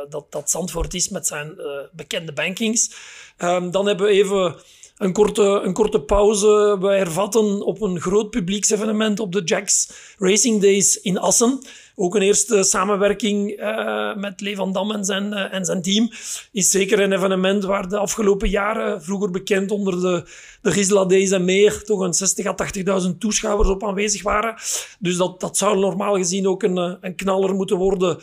[0.10, 1.56] dat, dat Zandvoort is met zijn
[1.92, 2.96] bekende bankings.
[3.38, 4.56] Um, dan hebben we even
[4.98, 6.78] een korte, een korte pauze.
[6.80, 11.60] We hervatten op een groot publieksevenement op de Jacks Racing Days in Assen.
[12.00, 16.10] Ook een eerste samenwerking uh, met Lee van Dam en zijn, uh, en zijn team.
[16.52, 20.30] Is zeker een evenement waar de afgelopen jaren, vroeger bekend onder de,
[20.62, 22.56] de Gisela Days en meer, toch een 60 à
[23.04, 24.56] 80.000 toeschouwers op aanwezig waren.
[25.00, 28.18] Dus dat, dat zou normaal gezien ook een, eh, een knaller moeten worden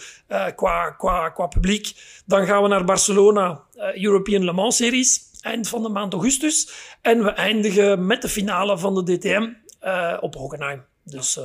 [0.57, 1.93] qua, qua, qua publiek.
[2.27, 3.63] Dan gaan we naar Barcelona,
[3.95, 6.69] European Le Mans Series eind van de maand augustus.
[7.01, 9.49] En we eindigen met de finale van de DTM
[10.21, 10.85] op Hockenheim.
[11.05, 11.39] Dus,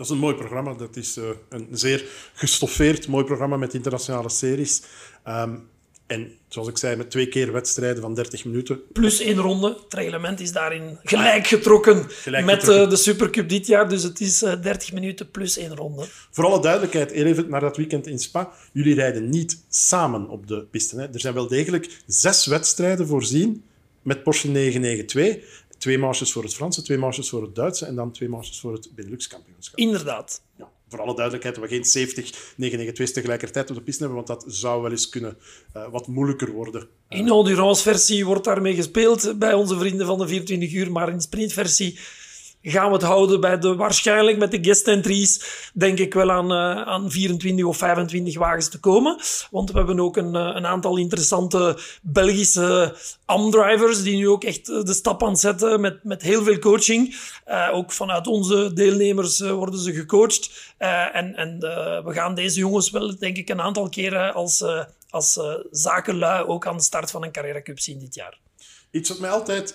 [0.00, 0.74] dat is een mooi programma.
[0.74, 4.82] Dat is uh, een zeer gestoffeerd mooi programma met internationale series.
[5.28, 5.68] Um,
[6.06, 8.80] en zoals ik zei, met twee keer wedstrijden van 30 minuten.
[8.92, 9.68] Plus één ronde.
[9.82, 12.84] Het reglement is daarin gelijk getrokken gelijk met getrokken.
[12.84, 13.88] Uh, de Supercup dit jaar.
[13.88, 16.04] Dus het is uh, 30 minuten plus één ronde.
[16.30, 18.52] Voor alle duidelijkheid, even naar dat weekend in Spa.
[18.72, 20.96] Jullie rijden niet samen op de piste.
[20.96, 21.12] Hè.
[21.12, 23.64] Er zijn wel degelijk zes wedstrijden voorzien
[24.02, 25.68] met Porsche 992.
[25.80, 28.72] Twee marches voor het Franse, twee marches voor het Duitse en dan twee marches voor
[28.72, 29.78] het Benelux-kampioenschap.
[29.78, 30.42] Inderdaad.
[30.56, 32.24] Ja voor alle duidelijkheid, dat we geen 70,
[32.56, 35.36] 992 tegelijkertijd op de piste hebben, want dat zou wel eens kunnen
[35.76, 36.88] uh, wat moeilijker worden.
[37.08, 41.98] In endurance-versie wordt daarmee gespeeld bij onze vrienden van de 24 uur, maar in sprintversie
[42.62, 45.44] gaan we het houden bij de, waarschijnlijk met de guest entries,
[45.74, 49.20] denk ik wel aan, uh, aan 24 of 25 wagens te komen.
[49.50, 54.66] Want we hebben ook een, uh, een aantal interessante Belgische AM-drivers die nu ook echt
[54.66, 57.16] de stap aan zetten met, met heel veel coaching.
[57.72, 60.74] Ook vanuit onze deelnemers worden ze gecoacht.
[61.12, 61.58] en en
[62.04, 64.64] we gaan deze jongens wel, denk ik, een aantal keren als,
[65.10, 68.38] als zakenlui ook aan de start van een Carrera Cup zien dit jaar.
[68.90, 69.74] Iets wat mij altijd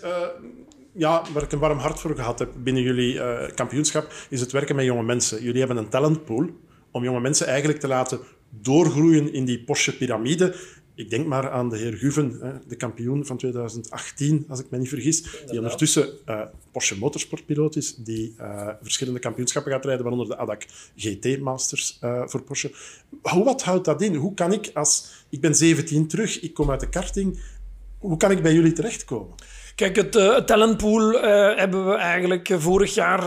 [0.97, 4.51] ja, waar ik een warm hart voor gehad heb binnen jullie uh, kampioenschap, is het
[4.51, 5.43] werken met jonge mensen.
[5.43, 6.49] Jullie hebben een talentpool
[6.91, 10.55] om jonge mensen eigenlijk te laten doorgroeien in die Porsche-pyramide.
[10.95, 14.89] Ik denk maar aan de heer Guven, de kampioen van 2018, als ik me niet
[14.89, 20.41] vergis, die ondertussen uh, Porsche motorsportpiloot is, die uh, verschillende kampioenschappen gaat rijden, waaronder de
[20.41, 22.71] ADAC GT Masters uh, voor Porsche.
[23.21, 24.15] Wat houdt dat in?
[24.15, 25.25] Hoe kan ik als...
[25.29, 27.39] Ik ben 17 terug, ik kom uit de karting.
[27.97, 29.35] Hoe kan ik bij jullie terechtkomen?
[29.75, 31.21] Kijk, het uh, talentpool uh,
[31.57, 33.21] hebben we eigenlijk vorig jaar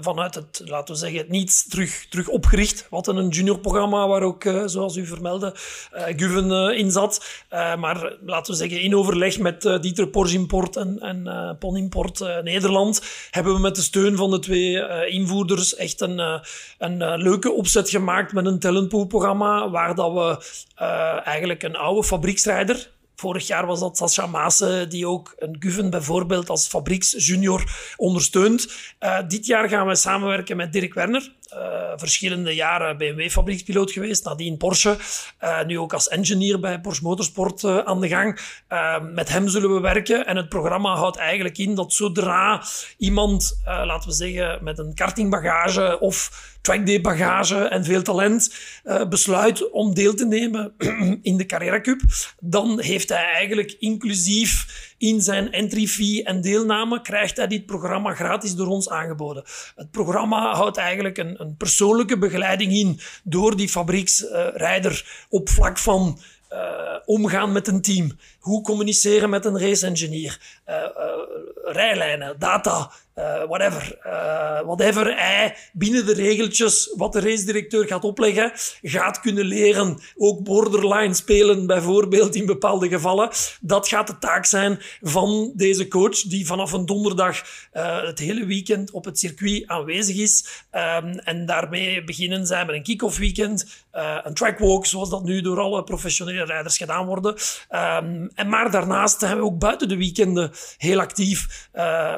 [0.00, 2.86] vanuit het, laten we zeggen, het niets terug, terug opgericht.
[2.90, 5.54] Wat een juniorprogramma waar ook, zoals u vermeldde,
[5.90, 7.44] Guven in zat.
[7.50, 13.02] maar laten we zeggen, in overleg met Dieter Porsche Import en, en Pon Import Nederland
[13.30, 16.42] hebben we met de steun van de twee invoerders echt een,
[16.78, 20.44] een leuke opzet gemaakt met een talentpool-programma waar dat we
[21.24, 26.48] eigenlijk een oude fabrieksrijder Vorig jaar was dat Sascha Maassen, die ook een Guven bijvoorbeeld
[26.48, 28.68] als fabrieksjunior ondersteunt.
[29.00, 31.34] Uh, dit jaar gaan we samenwerken met Dirk Werner.
[31.54, 34.96] Uh, verschillende jaren BMW-fabriekspiloot geweest, nadien Porsche.
[35.44, 38.40] Uh, nu ook als engineer bij Porsche Motorsport aan de gang.
[39.14, 40.26] met hem zullen we werken.
[40.26, 42.62] En het programma houdt eigenlijk in dat zodra
[42.98, 46.30] iemand, laten we zeggen, met een kartingbagage of
[46.60, 48.54] trackday bagage en veel talent
[49.08, 50.74] besluit om deel te nemen
[51.22, 52.00] in de Carrera Cup,
[52.40, 58.14] dan heeft hij eigenlijk inclusief in zijn entry fee en deelname krijgt hij dit programma
[58.14, 59.44] gratis door ons aangeboden.
[59.76, 66.18] Het programma houdt eigenlijk een, een persoonlijke begeleiding in door die fabrieksrijder op vlak van
[66.52, 66.58] uh,
[67.04, 70.60] omgaan met een team, hoe communiceren met een race engineer,
[71.64, 73.98] rijlijnen, data, uh, whatever.
[74.06, 78.52] Uh, whatever hij binnen de regeltjes wat de race-directeur gaat opleggen,
[78.82, 79.98] gaat kunnen leren.
[80.16, 83.30] Ook borderline spelen, bijvoorbeeld in bepaalde gevallen.
[83.60, 88.90] Dat gaat de taak zijn van deze coach, die vanaf een donderdag het hele weekend
[88.90, 90.64] op het circuit aanwezig is.
[90.72, 93.85] Um, en daarmee beginnen zij met een kick-off weekend,
[94.22, 97.32] een trackwalk, zoals dat nu door alle professionele rijders gedaan worden.
[97.32, 101.68] Um, en maar daarnaast zijn we ook buiten de weekenden heel actief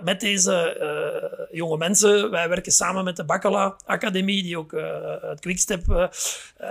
[0.04, 2.30] met deze uh, jonge mensen.
[2.30, 4.82] Wij werken samen met de Bacala Academie, die ook uh,
[5.20, 6.06] het Quickstep uh,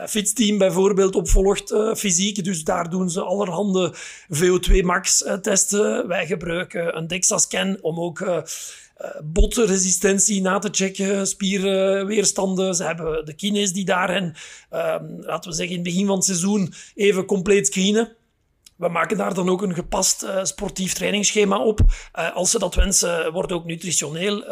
[0.07, 2.43] fietsteam bijvoorbeeld opvolgt, fysiek.
[2.43, 3.93] Dus daar doen ze allerhande
[4.35, 6.07] VO2 max testen.
[6.07, 8.37] Wij gebruiken een DEXA-scan om ook uh,
[9.23, 12.75] botresistentie na te checken, spierweerstanden.
[12.75, 14.31] Ze hebben de kines die daar uh,
[15.19, 18.15] laten we zeggen, in het begin van het seizoen even compleet screenen.
[18.75, 21.79] We maken daar dan ook een gepast uh, sportief trainingsschema op.
[21.79, 24.45] Uh, als ze dat wensen, wordt ook nutritioneel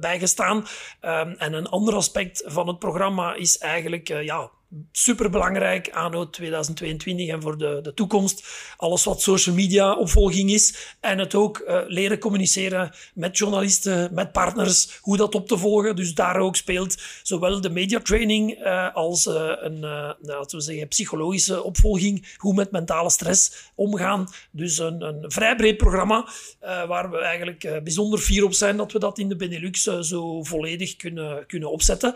[0.00, 0.56] bijgestaan.
[0.56, 4.50] Um, en een ander aspect van het programma is eigenlijk ja,
[4.92, 8.46] superbelangrijk anno 2022 en voor de, de toekomst.
[8.76, 10.96] Alles wat social media opvolging is.
[11.00, 15.96] En het ook uh, leren communiceren met journalisten, met partners, hoe dat op te volgen.
[15.96, 19.80] Dus daar ook speelt zowel de mediatraining uh, als uh, een
[20.20, 22.34] laten we zeggen, psychologische opvolging.
[22.36, 24.28] Hoe met mentale stress omgaan.
[24.50, 26.28] Dus een, een vrij breed programma
[26.60, 30.96] waar we eigenlijk bijzonder fier op zijn dat we dat in de Benelux zo volledig
[30.96, 32.14] kunnen, kunnen opzetten.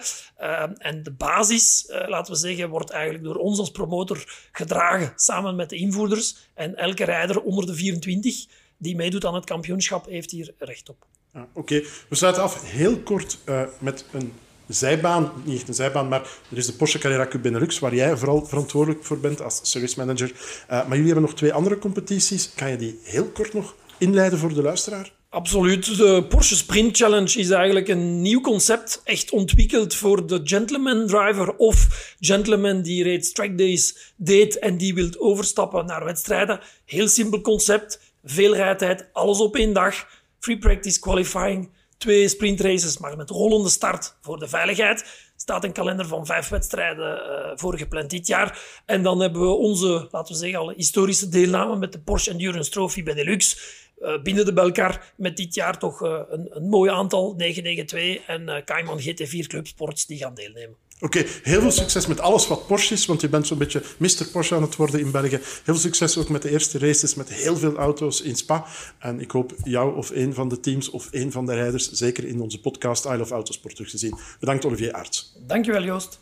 [0.78, 2.38] en de basis, laten we
[2.68, 6.36] wordt eigenlijk door ons als promotor gedragen, samen met de invoerders.
[6.54, 11.06] En elke rijder onder de 24 die meedoet aan het kampioenschap, heeft hier recht op.
[11.32, 14.32] Ah, Oké, we sluiten af heel kort uh, met een
[14.66, 18.16] zijbaan, niet echt een zijbaan, maar er is de Porsche Carrera Cup Benelux, waar jij
[18.16, 20.30] vooral verantwoordelijk voor bent als service manager.
[20.30, 22.54] Uh, maar jullie hebben nog twee andere competities.
[22.54, 25.12] Kan je die heel kort nog inleiden voor de luisteraar?
[25.32, 25.96] Absoluut.
[25.96, 31.56] De Porsche Sprint Challenge is eigenlijk een nieuw concept, echt ontwikkeld voor de gentleman driver
[31.56, 31.86] of
[32.20, 36.60] gentleman die reeds trackdays deed en die wil overstappen naar wedstrijden.
[36.84, 40.06] Heel simpel concept, veel rijtijd, alles op één dag,
[40.38, 45.04] free practice qualifying, twee sprintraces, maar met rollende start voor de veiligheid.
[45.36, 48.58] staat een kalender van vijf wedstrijden uh, voor gepland dit jaar.
[48.86, 52.70] En dan hebben we onze, laten we zeggen, al historische deelname met de Porsche Endurance
[52.70, 53.56] Trophy Benelux
[54.02, 58.42] uh, binnen de Belkar met dit jaar toch uh, een, een mooi aantal, 992 en
[58.42, 60.76] uh, Cayman GT4 Clubsports die gaan deelnemen.
[61.02, 63.82] Oké, okay, heel veel succes met alles wat Porsche is, want je bent zo'n beetje
[63.96, 64.28] Mr.
[64.32, 65.28] Porsche aan het worden in België.
[65.28, 68.66] Heel veel succes ook met de eerste races, met heel veel auto's in Spa.
[68.98, 72.24] En ik hoop jou of een van de teams of een van de rijders zeker
[72.24, 74.18] in onze podcast I Love Autosport terug te zien.
[74.40, 75.36] Bedankt Olivier Aerts.
[75.46, 76.20] Dankjewel Joost.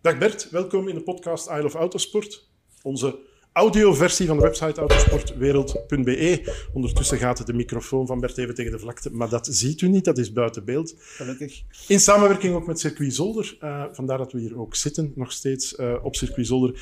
[0.00, 2.48] Dag Bert, welkom in de podcast I Love Autosport.
[2.82, 3.18] Onze
[3.56, 6.54] audioversie van de website autosportwereld.be.
[6.72, 10.04] Ondertussen gaat de microfoon van Bert even tegen de vlakte, maar dat ziet u niet,
[10.04, 10.94] dat is buiten beeld.
[10.98, 11.62] Gelukkig.
[11.88, 15.78] In samenwerking ook met Circuit Zolder, uh, vandaar dat we hier ook zitten, nog steeds
[15.78, 16.80] uh, op Circuit Zolder.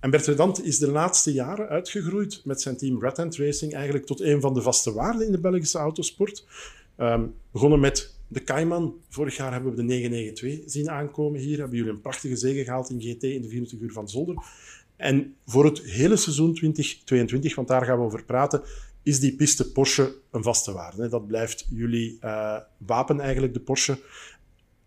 [0.00, 4.06] En Bert Redant is de laatste jaren uitgegroeid met zijn team Red Hand Racing eigenlijk
[4.06, 6.46] tot een van de vaste waarden in de Belgische autosport.
[6.98, 8.94] Um, begonnen met de Cayman.
[9.08, 11.58] Vorig jaar hebben we de 992 zien aankomen hier.
[11.58, 14.34] Hebben jullie een prachtige zege gehaald in GT in de 24 uur van Zolder.
[14.96, 18.62] En voor het hele seizoen 2022, want daar gaan we over praten,
[19.02, 21.08] is die piste Porsche een vaste waarde.
[21.08, 23.98] Dat blijft jullie uh, wapen eigenlijk, de Porsche.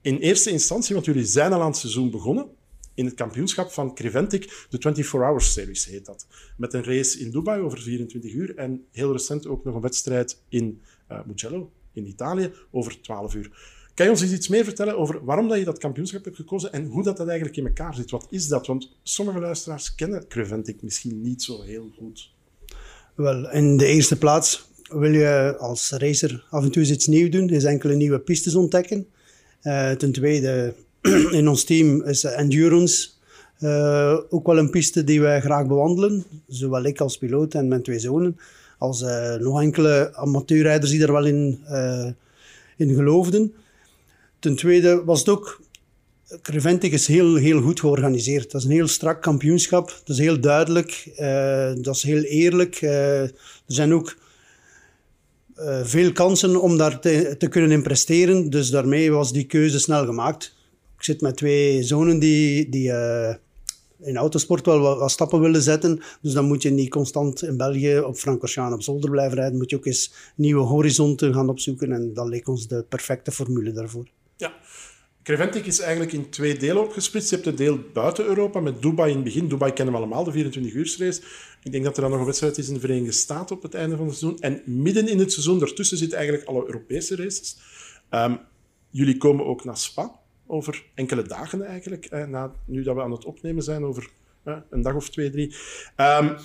[0.02, 2.50] In eerste instantie, want jullie zijn al aan het seizoen begonnen,
[2.94, 6.28] in het kampioenschap van Creventic, de 24 Hours Series heet dat.
[6.58, 10.42] Met een race in Dubai over 24 uur en heel recent ook nog een wedstrijd
[10.50, 13.78] in uh, Mugello in Italië over 12 uur.
[14.00, 16.74] Kan je ons eens iets meer vertellen over waarom dat je dat kampioenschap hebt gekozen
[16.74, 18.12] en hoe dat, dat eigenlijk in elkaar zit?
[18.12, 18.68] Wat is dat?
[18.68, 22.32] Want sommige luisteraars kennen Creventic misschien niet zo heel goed.
[23.16, 27.50] Wel, in de eerste plaats wil je als racer af en toe iets nieuws doen,
[27.50, 29.08] is enkele nieuwe pistes ontdekken.
[29.64, 30.74] Uh, ten tweede,
[31.32, 33.10] in ons team is endurance
[33.60, 36.24] uh, ook wel een piste die wij graag bewandelen.
[36.48, 38.40] Zowel ik als piloot en mijn twee zonen,
[38.78, 41.60] als uh, nog enkele amateurrijders die er wel in,
[42.78, 43.54] in geloofden.
[44.40, 45.62] Ten tweede was het ook
[46.42, 48.52] Creventic is heel, heel goed georganiseerd.
[48.52, 49.88] Dat is een heel strak kampioenschap.
[49.88, 51.12] Dat is heel duidelijk.
[51.20, 52.82] Uh, dat is heel eerlijk.
[52.82, 53.32] Uh, er
[53.66, 54.18] zijn ook
[55.60, 58.50] uh, veel kansen om daar te, kunnen in presteren.
[58.50, 60.56] Dus daarmee was die keuze snel gemaakt.
[60.98, 62.92] Ik zit met twee zonen die, die
[64.02, 66.02] in autosport wel wat, wat, stappen willen zetten.
[66.22, 69.58] Dus dan moet je niet constant in België op Francorchamps op zolder blijven rijden.
[69.58, 71.92] Moet je ook eens nieuwe horizonten gaan opzoeken.
[71.92, 74.08] En dat leek ons de perfecte formule daarvoor.
[74.40, 74.54] Ja,
[75.24, 77.30] Creventic is eigenlijk in twee delen opgesplitst.
[77.30, 79.48] Je hebt het deel buiten Europa met Dubai in het begin.
[79.48, 81.22] Dubai kennen we allemaal, de 24 uur race.
[81.64, 83.74] Ik denk dat er dan nog een wedstrijd is in de Verenigde Staten op het
[83.74, 84.40] einde van het seizoen.
[84.40, 87.58] En midden in het seizoen, daartussen zitten eigenlijk alle Europese races.
[88.12, 88.40] Um,
[88.90, 92.06] jullie komen ook naar Spa over enkele dagen eigenlijk.
[92.06, 94.10] Eh, na, nu dat we aan het opnemen zijn, over
[94.44, 95.56] eh, een dag of twee, drie.
[95.96, 96.36] Um,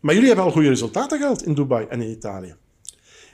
[0.00, 2.56] maar jullie hebben al goede resultaten gehaald in Dubai en in Italië.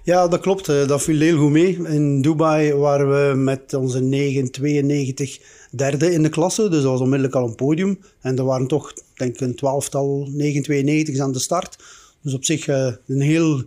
[0.05, 0.69] Ja, dat klopt.
[0.69, 1.79] Eh, dat viel heel goed mee.
[1.87, 5.41] In Dubai waren we met onze 992
[5.71, 6.69] derde in de klasse.
[6.69, 7.99] Dus dat was onmiddellijk al een podium.
[8.21, 11.79] En er waren toch, denk ik, een twaalftal 992's aan de start.
[12.21, 13.63] Dus op zich uh, een heel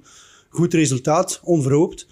[0.50, 2.08] goed resultaat, onverhoopt.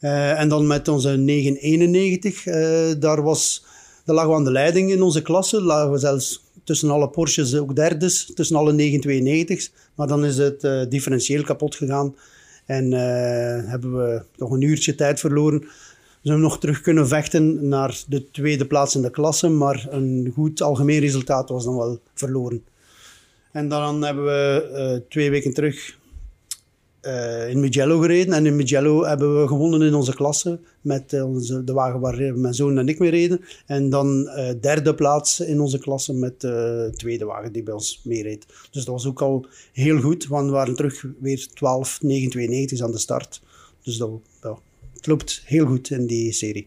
[0.00, 2.54] Uh, en dan met onze 991, uh,
[2.98, 3.64] daar, was,
[4.04, 5.62] daar we aan de leiding in onze klasse.
[5.62, 9.72] Lagen we zelfs tussen alle Porsches ook derdes, tussen alle 992's.
[9.94, 12.14] Maar dan is het differentieel kapot gegaan.
[12.70, 13.00] En uh,
[13.70, 15.60] hebben we nog een uurtje tijd verloren.
[15.60, 15.66] We
[16.28, 20.62] hebben nog terug kunnen vechten naar de tweede plaats in de klasse, maar een goed
[20.62, 22.64] algemeen resultaat was dan wel verloren.
[23.52, 25.98] En dan hebben we uh, twee weken terug
[27.06, 28.34] uh, in Mugello gereden.
[28.34, 32.38] En in Mugello hebben we gewonnen in onze klasse met uh, onze, de wagen waar
[32.38, 33.40] mijn zoon en ik mee reden.
[33.66, 34.24] En dan
[34.60, 38.46] derde plaats in onze klasse met de tweede wagen die bij ons meereed.
[38.46, 42.80] Dus dat was ook al heel goed, want we waren terug weer 12, 9, 92
[42.80, 43.42] aan de start.
[43.82, 44.10] Dus dat,
[44.92, 46.66] het loopt heel goed in die serie.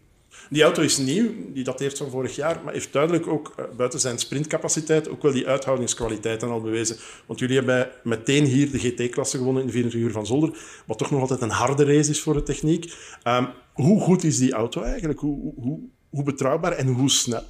[0.54, 4.00] Die auto is nieuw, die dateert van vorig jaar, maar heeft duidelijk ook uh, buiten
[4.00, 6.96] zijn sprintcapaciteit ook wel die uithoudingskwaliteit al bewezen.
[7.26, 10.98] Want jullie hebben meteen hier de GT-klasse gewonnen in de 24 uur van Zolder, wat
[10.98, 12.94] toch nog altijd een harde race is voor de techniek.
[13.24, 15.20] Um, hoe goed is die auto eigenlijk?
[15.20, 17.44] Hoe, hoe, hoe betrouwbaar en hoe snel?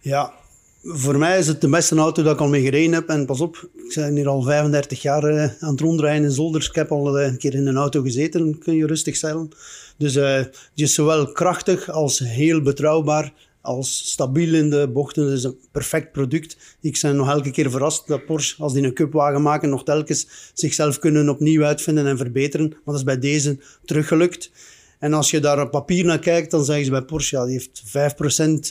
[0.00, 0.34] Ja,
[0.82, 3.08] voor mij is het de beste auto dat ik al mee gereden heb.
[3.08, 6.68] En pas op, ik ben hier al 35 jaar uh, aan het rondrijden in Zolders.
[6.68, 9.48] Ik heb al uh, een keer in een auto gezeten, kun je rustig stellen.
[9.96, 10.42] Dus uh,
[10.74, 15.24] die is zowel krachtig als heel betrouwbaar, als stabiel in de bochten.
[15.24, 16.56] Het is een perfect product.
[16.80, 20.26] Ik ben nog elke keer verrast dat Porsche, als die een cupwagen maken, nog telkens
[20.54, 22.68] zichzelf kunnen opnieuw uitvinden en verbeteren.
[22.68, 24.50] Maar dat is bij deze teruggelukt.
[24.98, 27.52] En als je daar op papier naar kijkt, dan zeggen ze bij Porsche, ja, die
[27.52, 27.82] heeft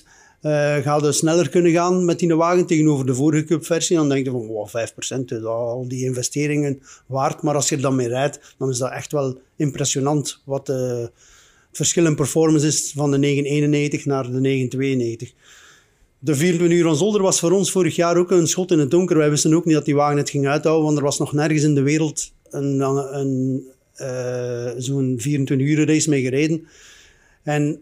[0.02, 0.04] 5%
[0.42, 3.96] uh, gaat het sneller kunnen gaan met die wagen tegenover de vorige cupversie.
[3.96, 4.72] Dan denk je van, wow, 5%
[5.26, 7.42] is al die investeringen waard.
[7.42, 11.12] Maar als je er dan mee rijdt, dan is dat echt wel impressionant wat het
[11.72, 15.34] verschil in performance is van de 991 naar de 992.
[16.20, 18.92] De 24 uur van Zolder was voor ons vorig jaar ook een schot in het
[18.92, 19.18] donker.
[19.18, 21.64] Wij wisten ook niet dat die wagen het ging uithouden, want er was nog nergens
[21.64, 23.64] in de wereld een, een,
[24.02, 26.68] uh, zo'n 24 uur race mee gereden.
[27.44, 27.82] En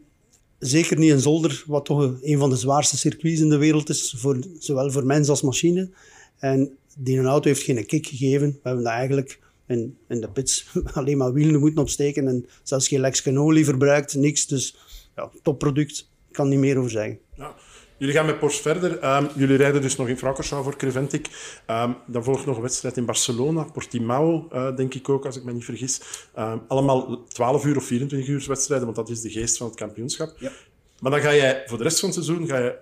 [0.60, 4.14] zeker niet in Zolder, wat toch een van de zwaarste circuits in de wereld is,
[4.18, 5.90] voor, zowel voor mens als machine.
[6.38, 8.50] En die een auto heeft geen kick gegeven.
[8.50, 12.88] We hebben dat eigenlijk in, in de pits alleen maar wielen moeten opsteken en zelfs
[12.88, 14.48] geen leksken olie verbruikt, niks.
[14.48, 14.78] Dus
[15.16, 17.20] ja, topproduct, kan niet meer over zeggen.
[17.98, 19.16] Jullie gaan met Porsche verder.
[19.16, 21.30] Um, jullie rijden dus nog in Francorchamps voor Creventic.
[21.70, 25.44] Um, dan volgt nog een wedstrijd in Barcelona, Portimao, uh, denk ik ook, als ik
[25.44, 26.02] me niet vergis.
[26.38, 29.76] Um, allemaal 12 uur of 24 uur wedstrijden, want dat is de geest van het
[29.76, 30.34] kampioenschap.
[30.40, 30.52] Ja.
[31.00, 32.76] Maar dan ga jij voor de rest van het seizoen ga je,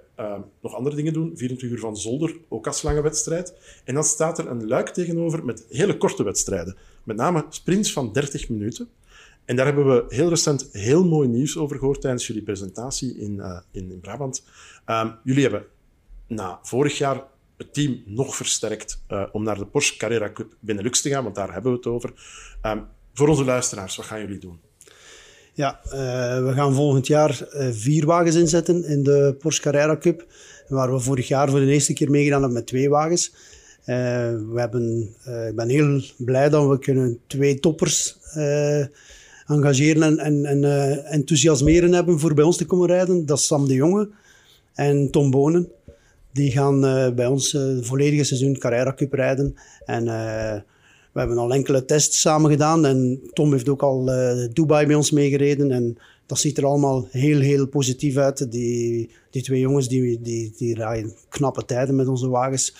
[0.61, 1.32] nog andere dingen doen.
[1.36, 3.53] 24 uur van Zolder, ook als lange wedstrijd.
[3.84, 6.78] En dan staat er een luik tegenover met hele korte wedstrijden.
[7.03, 8.89] Met name sprints van 30 minuten.
[9.45, 13.35] En daar hebben we heel recent heel mooi nieuws over gehoord tijdens jullie presentatie in,
[13.35, 14.43] uh, in, Brabant.
[14.85, 15.65] Um, jullie hebben
[16.27, 17.23] na vorig jaar
[17.57, 21.35] het team nog versterkt uh, om naar de Porsche Carrera Cup Benelux te gaan, want
[21.35, 22.13] daar hebben we het over.
[22.65, 24.59] Um, voor onze luisteraars, wat gaan jullie doen?
[25.53, 25.91] Ja, uh,
[26.45, 30.25] we gaan volgend jaar vier wagens inzetten in de Porsche Carrera Cup,
[30.67, 33.33] waar we vorig jaar voor de eerste keer meegedaan hebben met twee wagens.
[33.85, 35.15] we hebben,
[35.47, 38.17] ik ben heel blij dat we kunnen twee toppers
[39.47, 43.25] engageren en, en, uh, enthousiasmeren hebben voor bij ons te komen rijden.
[43.25, 44.09] Dat is Sam de Jonge
[44.73, 45.69] en Tom Bonen.
[46.31, 49.55] Die gaan uh, bij ons het volledige seizoen Carrera Cup rijden.
[49.85, 50.05] En
[51.11, 52.85] we hebben al enkele tests samen gedaan.
[52.85, 54.05] En Tom heeft ook al
[54.53, 55.71] Dubai bij ons meegereden.
[55.71, 58.51] En dat ziet er allemaal heel, heel positief uit.
[58.51, 62.75] Die, die twee jongens die, die, die rijden knappe tijden met onze wagens.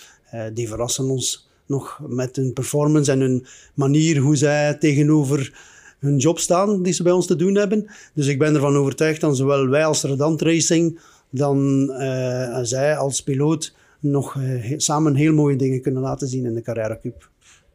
[0.54, 5.52] die verrassen ons nog met hun performance en hun manier hoe zij tegenover
[5.98, 7.86] hun job staan die ze bij ons te doen hebben.
[8.14, 10.98] Dus ik ben ervan overtuigd dat zowel wij als Redant Racing
[11.30, 16.54] dan uh, zij als piloot nog uh, samen heel mooie dingen kunnen laten zien in
[16.54, 17.28] de Carrera Cup.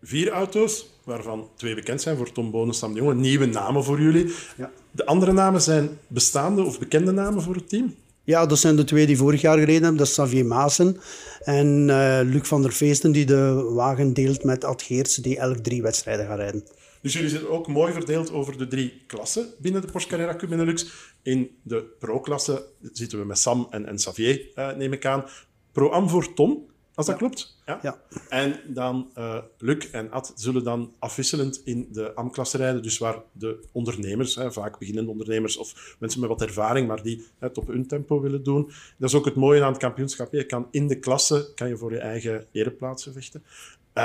[0.03, 3.15] Vier auto's, waarvan twee bekend zijn voor Tom Bonus Sam de Jonge.
[3.15, 4.33] Nieuwe namen voor jullie.
[4.57, 4.71] Ja.
[4.91, 7.95] De andere namen zijn bestaande of bekende namen voor het team?
[8.23, 9.97] Ja, dat zijn de twee die vorig jaar gereden hebben.
[9.97, 10.97] Dat is Xavier Maassen
[11.43, 15.57] en uh, Luc van der Feesten, die de wagen deelt met Ad Geerts, die elk
[15.57, 16.63] drie wedstrijden gaat rijden.
[17.01, 20.49] Dus jullie zijn ook mooi verdeeld over de drie klassen binnen de Porsche Carrera Cup
[20.49, 20.91] Benelux.
[21.21, 25.25] In de pro-klasse zitten we met Sam en, en Xavier, uh, neem ik aan.
[25.71, 27.27] Pro-am voor Tom, als dat ja.
[27.27, 27.57] klopt.
[27.65, 27.79] Ja.
[27.81, 28.01] ja.
[28.29, 32.83] En dan uh, Luc en Ad zullen dan afwisselend in de AM-klasse rijden.
[32.83, 37.25] Dus waar de ondernemers, hè, vaak beginnende ondernemers of mensen met wat ervaring, maar die
[37.39, 38.71] het op hun tempo willen doen.
[38.97, 40.33] Dat is ook het mooie aan het kampioenschap.
[40.33, 43.43] Je kan in de klasse kan je voor je eigen ereplaatsen vechten.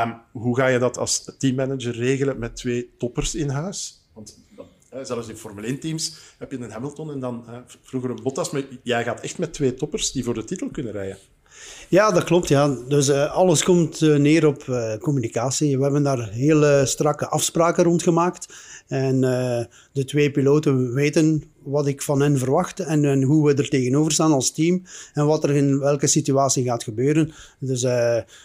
[0.02, 4.00] Um, hoe ga je dat als teammanager regelen met twee toppers in huis?
[4.12, 4.38] Want
[5.02, 7.44] zelfs in Formule 1-teams heb je een Hamilton en dan
[7.82, 8.50] vroeger een Bottas.
[8.50, 11.18] Maar jij gaat echt met twee toppers die voor de titel kunnen rijden.
[11.88, 12.48] Ja, dat klopt.
[12.48, 12.76] Ja.
[12.88, 15.76] Dus uh, alles komt uh, neer op uh, communicatie.
[15.76, 18.54] We hebben daar hele strakke afspraken rond gemaakt.
[18.86, 19.20] En
[19.92, 24.12] de twee piloten weten wat ik van hen verwacht en, en, hoe we er tegenover
[24.12, 24.82] staan als team.
[25.14, 27.32] En wat er in welke situatie gaat gebeuren.
[27.58, 27.80] Dus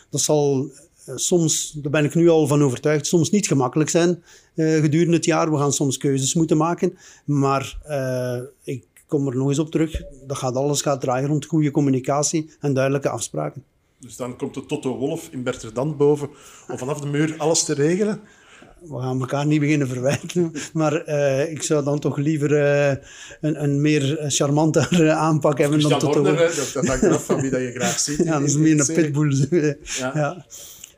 [0.09, 0.71] dat zal
[1.15, 4.23] soms, daar ben ik nu al van overtuigd, soms niet gemakkelijk zijn
[4.55, 5.51] uh, gedurende het jaar.
[5.51, 6.97] We gaan soms keuzes moeten maken.
[7.25, 10.01] Maar uh, ik kom er nog eens op terug.
[10.27, 13.63] Dat gaat alles gaat draaien rond goede communicatie en duidelijke afspraken.
[13.99, 16.29] Dus dan komt de Toto Wolf in Berterdant boven
[16.67, 18.21] om vanaf de muur alles te regelen?
[18.81, 22.51] We gaan elkaar niet beginnen verwijten, maar uh, ik zou dan toch liever
[23.41, 26.55] een, een, meer charmante aanpak hebben dan Toto Wolf.
[26.55, 28.17] Dat, dat hangt eraf van wie dat je graag ziet.
[28.25, 29.47] ja, dat is meer een pitbull.
[29.99, 30.11] ja.
[30.13, 30.45] ja.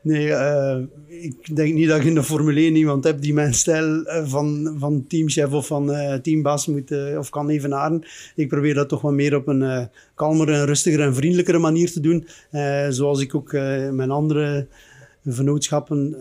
[0.04, 3.54] Nee, uh, ik denk niet dat ik in de Formule 1 iemand heb die mijn
[3.54, 8.04] stijl uh, van, van teamchef of van uh, teambaas moet of kan evenaren.
[8.34, 12.00] Ik probeer dat toch wat meer op een kalmere, en rustiger en vriendelijkere manier te
[12.00, 12.26] doen.
[12.88, 13.52] zoals ik ook
[13.92, 14.66] mijn andere
[15.24, 16.16] vennootschappen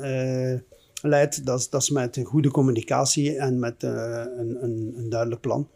[1.01, 1.45] leid.
[1.45, 5.67] Dat, dat is met goede communicatie en met een, een, een duidelijk plan.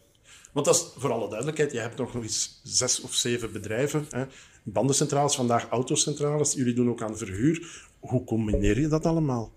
[0.53, 4.05] Want dat is voor alle duidelijkheid, je hebt nog eens zes of zeven bedrijven.
[4.09, 4.23] Hè?
[4.63, 6.53] Bandencentrales, vandaag autocentrales.
[6.53, 7.86] Jullie doen ook aan verhuur.
[8.07, 9.51] Hoe combineer je dat allemaal?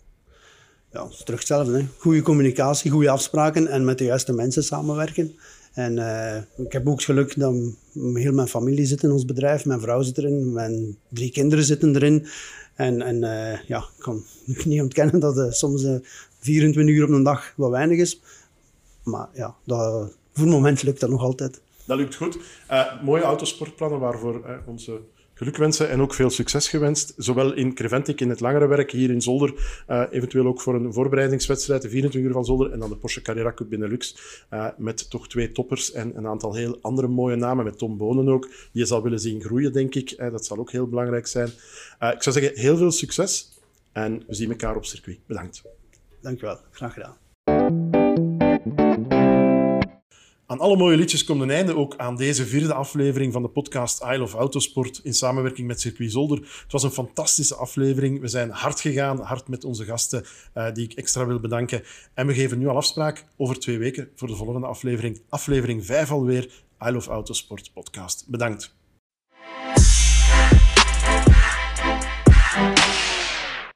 [0.93, 1.79] Ja, het is terug hetzelfde.
[1.79, 1.87] Hè.
[1.99, 5.35] Goede communicatie, goede afspraken en met de juiste mensen samenwerken.
[5.73, 7.55] En uh, ik heb ook geluk dat
[8.15, 9.65] heel mijn familie zit in ons bedrijf.
[9.65, 12.27] Mijn vrouw zit erin, mijn drie kinderen zitten erin.
[12.75, 14.25] En, en uh, ja, ik kan
[14.65, 15.87] niet ontkennen dat uh, soms
[16.39, 18.21] 24 uur op een dag wat weinig is.
[19.05, 21.61] Maar ja, dat, voor het moment lukt dat nog altijd.
[21.85, 22.39] Dat lukt goed.
[23.03, 25.01] mooie autosportplannen waarvoor onze
[25.41, 27.15] gelukwensen en ook veel succes gewenst.
[27.17, 29.55] Zowel in Creventic in het langere werk, hier in Zolder,
[29.89, 33.23] uh, eventueel ook voor een voorbereidingswedstrijd, de 24 uur van Zolder, en dan de Porsche
[33.23, 34.17] Carrera Cup Benelux,
[34.51, 38.29] uh, met toch twee toppers en een aantal heel andere mooie namen, met Tom Bonen
[38.29, 40.11] ook, die je zal willen zien groeien, denk ik.
[40.11, 41.49] Uh, dat zal ook heel belangrijk zijn.
[41.99, 43.49] ik zou zeggen, heel veel succes
[43.93, 45.19] en we zien elkaar op circuit.
[45.27, 45.63] Bedankt.
[46.21, 47.20] Dankjewel, graag gedaan.
[50.51, 54.03] Aan alle mooie liedjes komt een einde ook aan deze vierde aflevering van de podcast
[54.03, 56.39] I Love Autosport in samenwerking met Circuit Zolder.
[56.39, 58.21] Het was een fantastische aflevering.
[58.21, 60.25] We zijn hard gegaan, hard met onze gasten,
[60.55, 61.83] uh, die ik extra wil bedanken.
[62.15, 65.23] En we geven nu al afspraak over twee weken voor de volgende aflevering.
[65.29, 66.45] Aflevering 5 alweer,
[66.87, 68.25] I Love Autosport podcast.
[68.29, 68.75] Bedankt.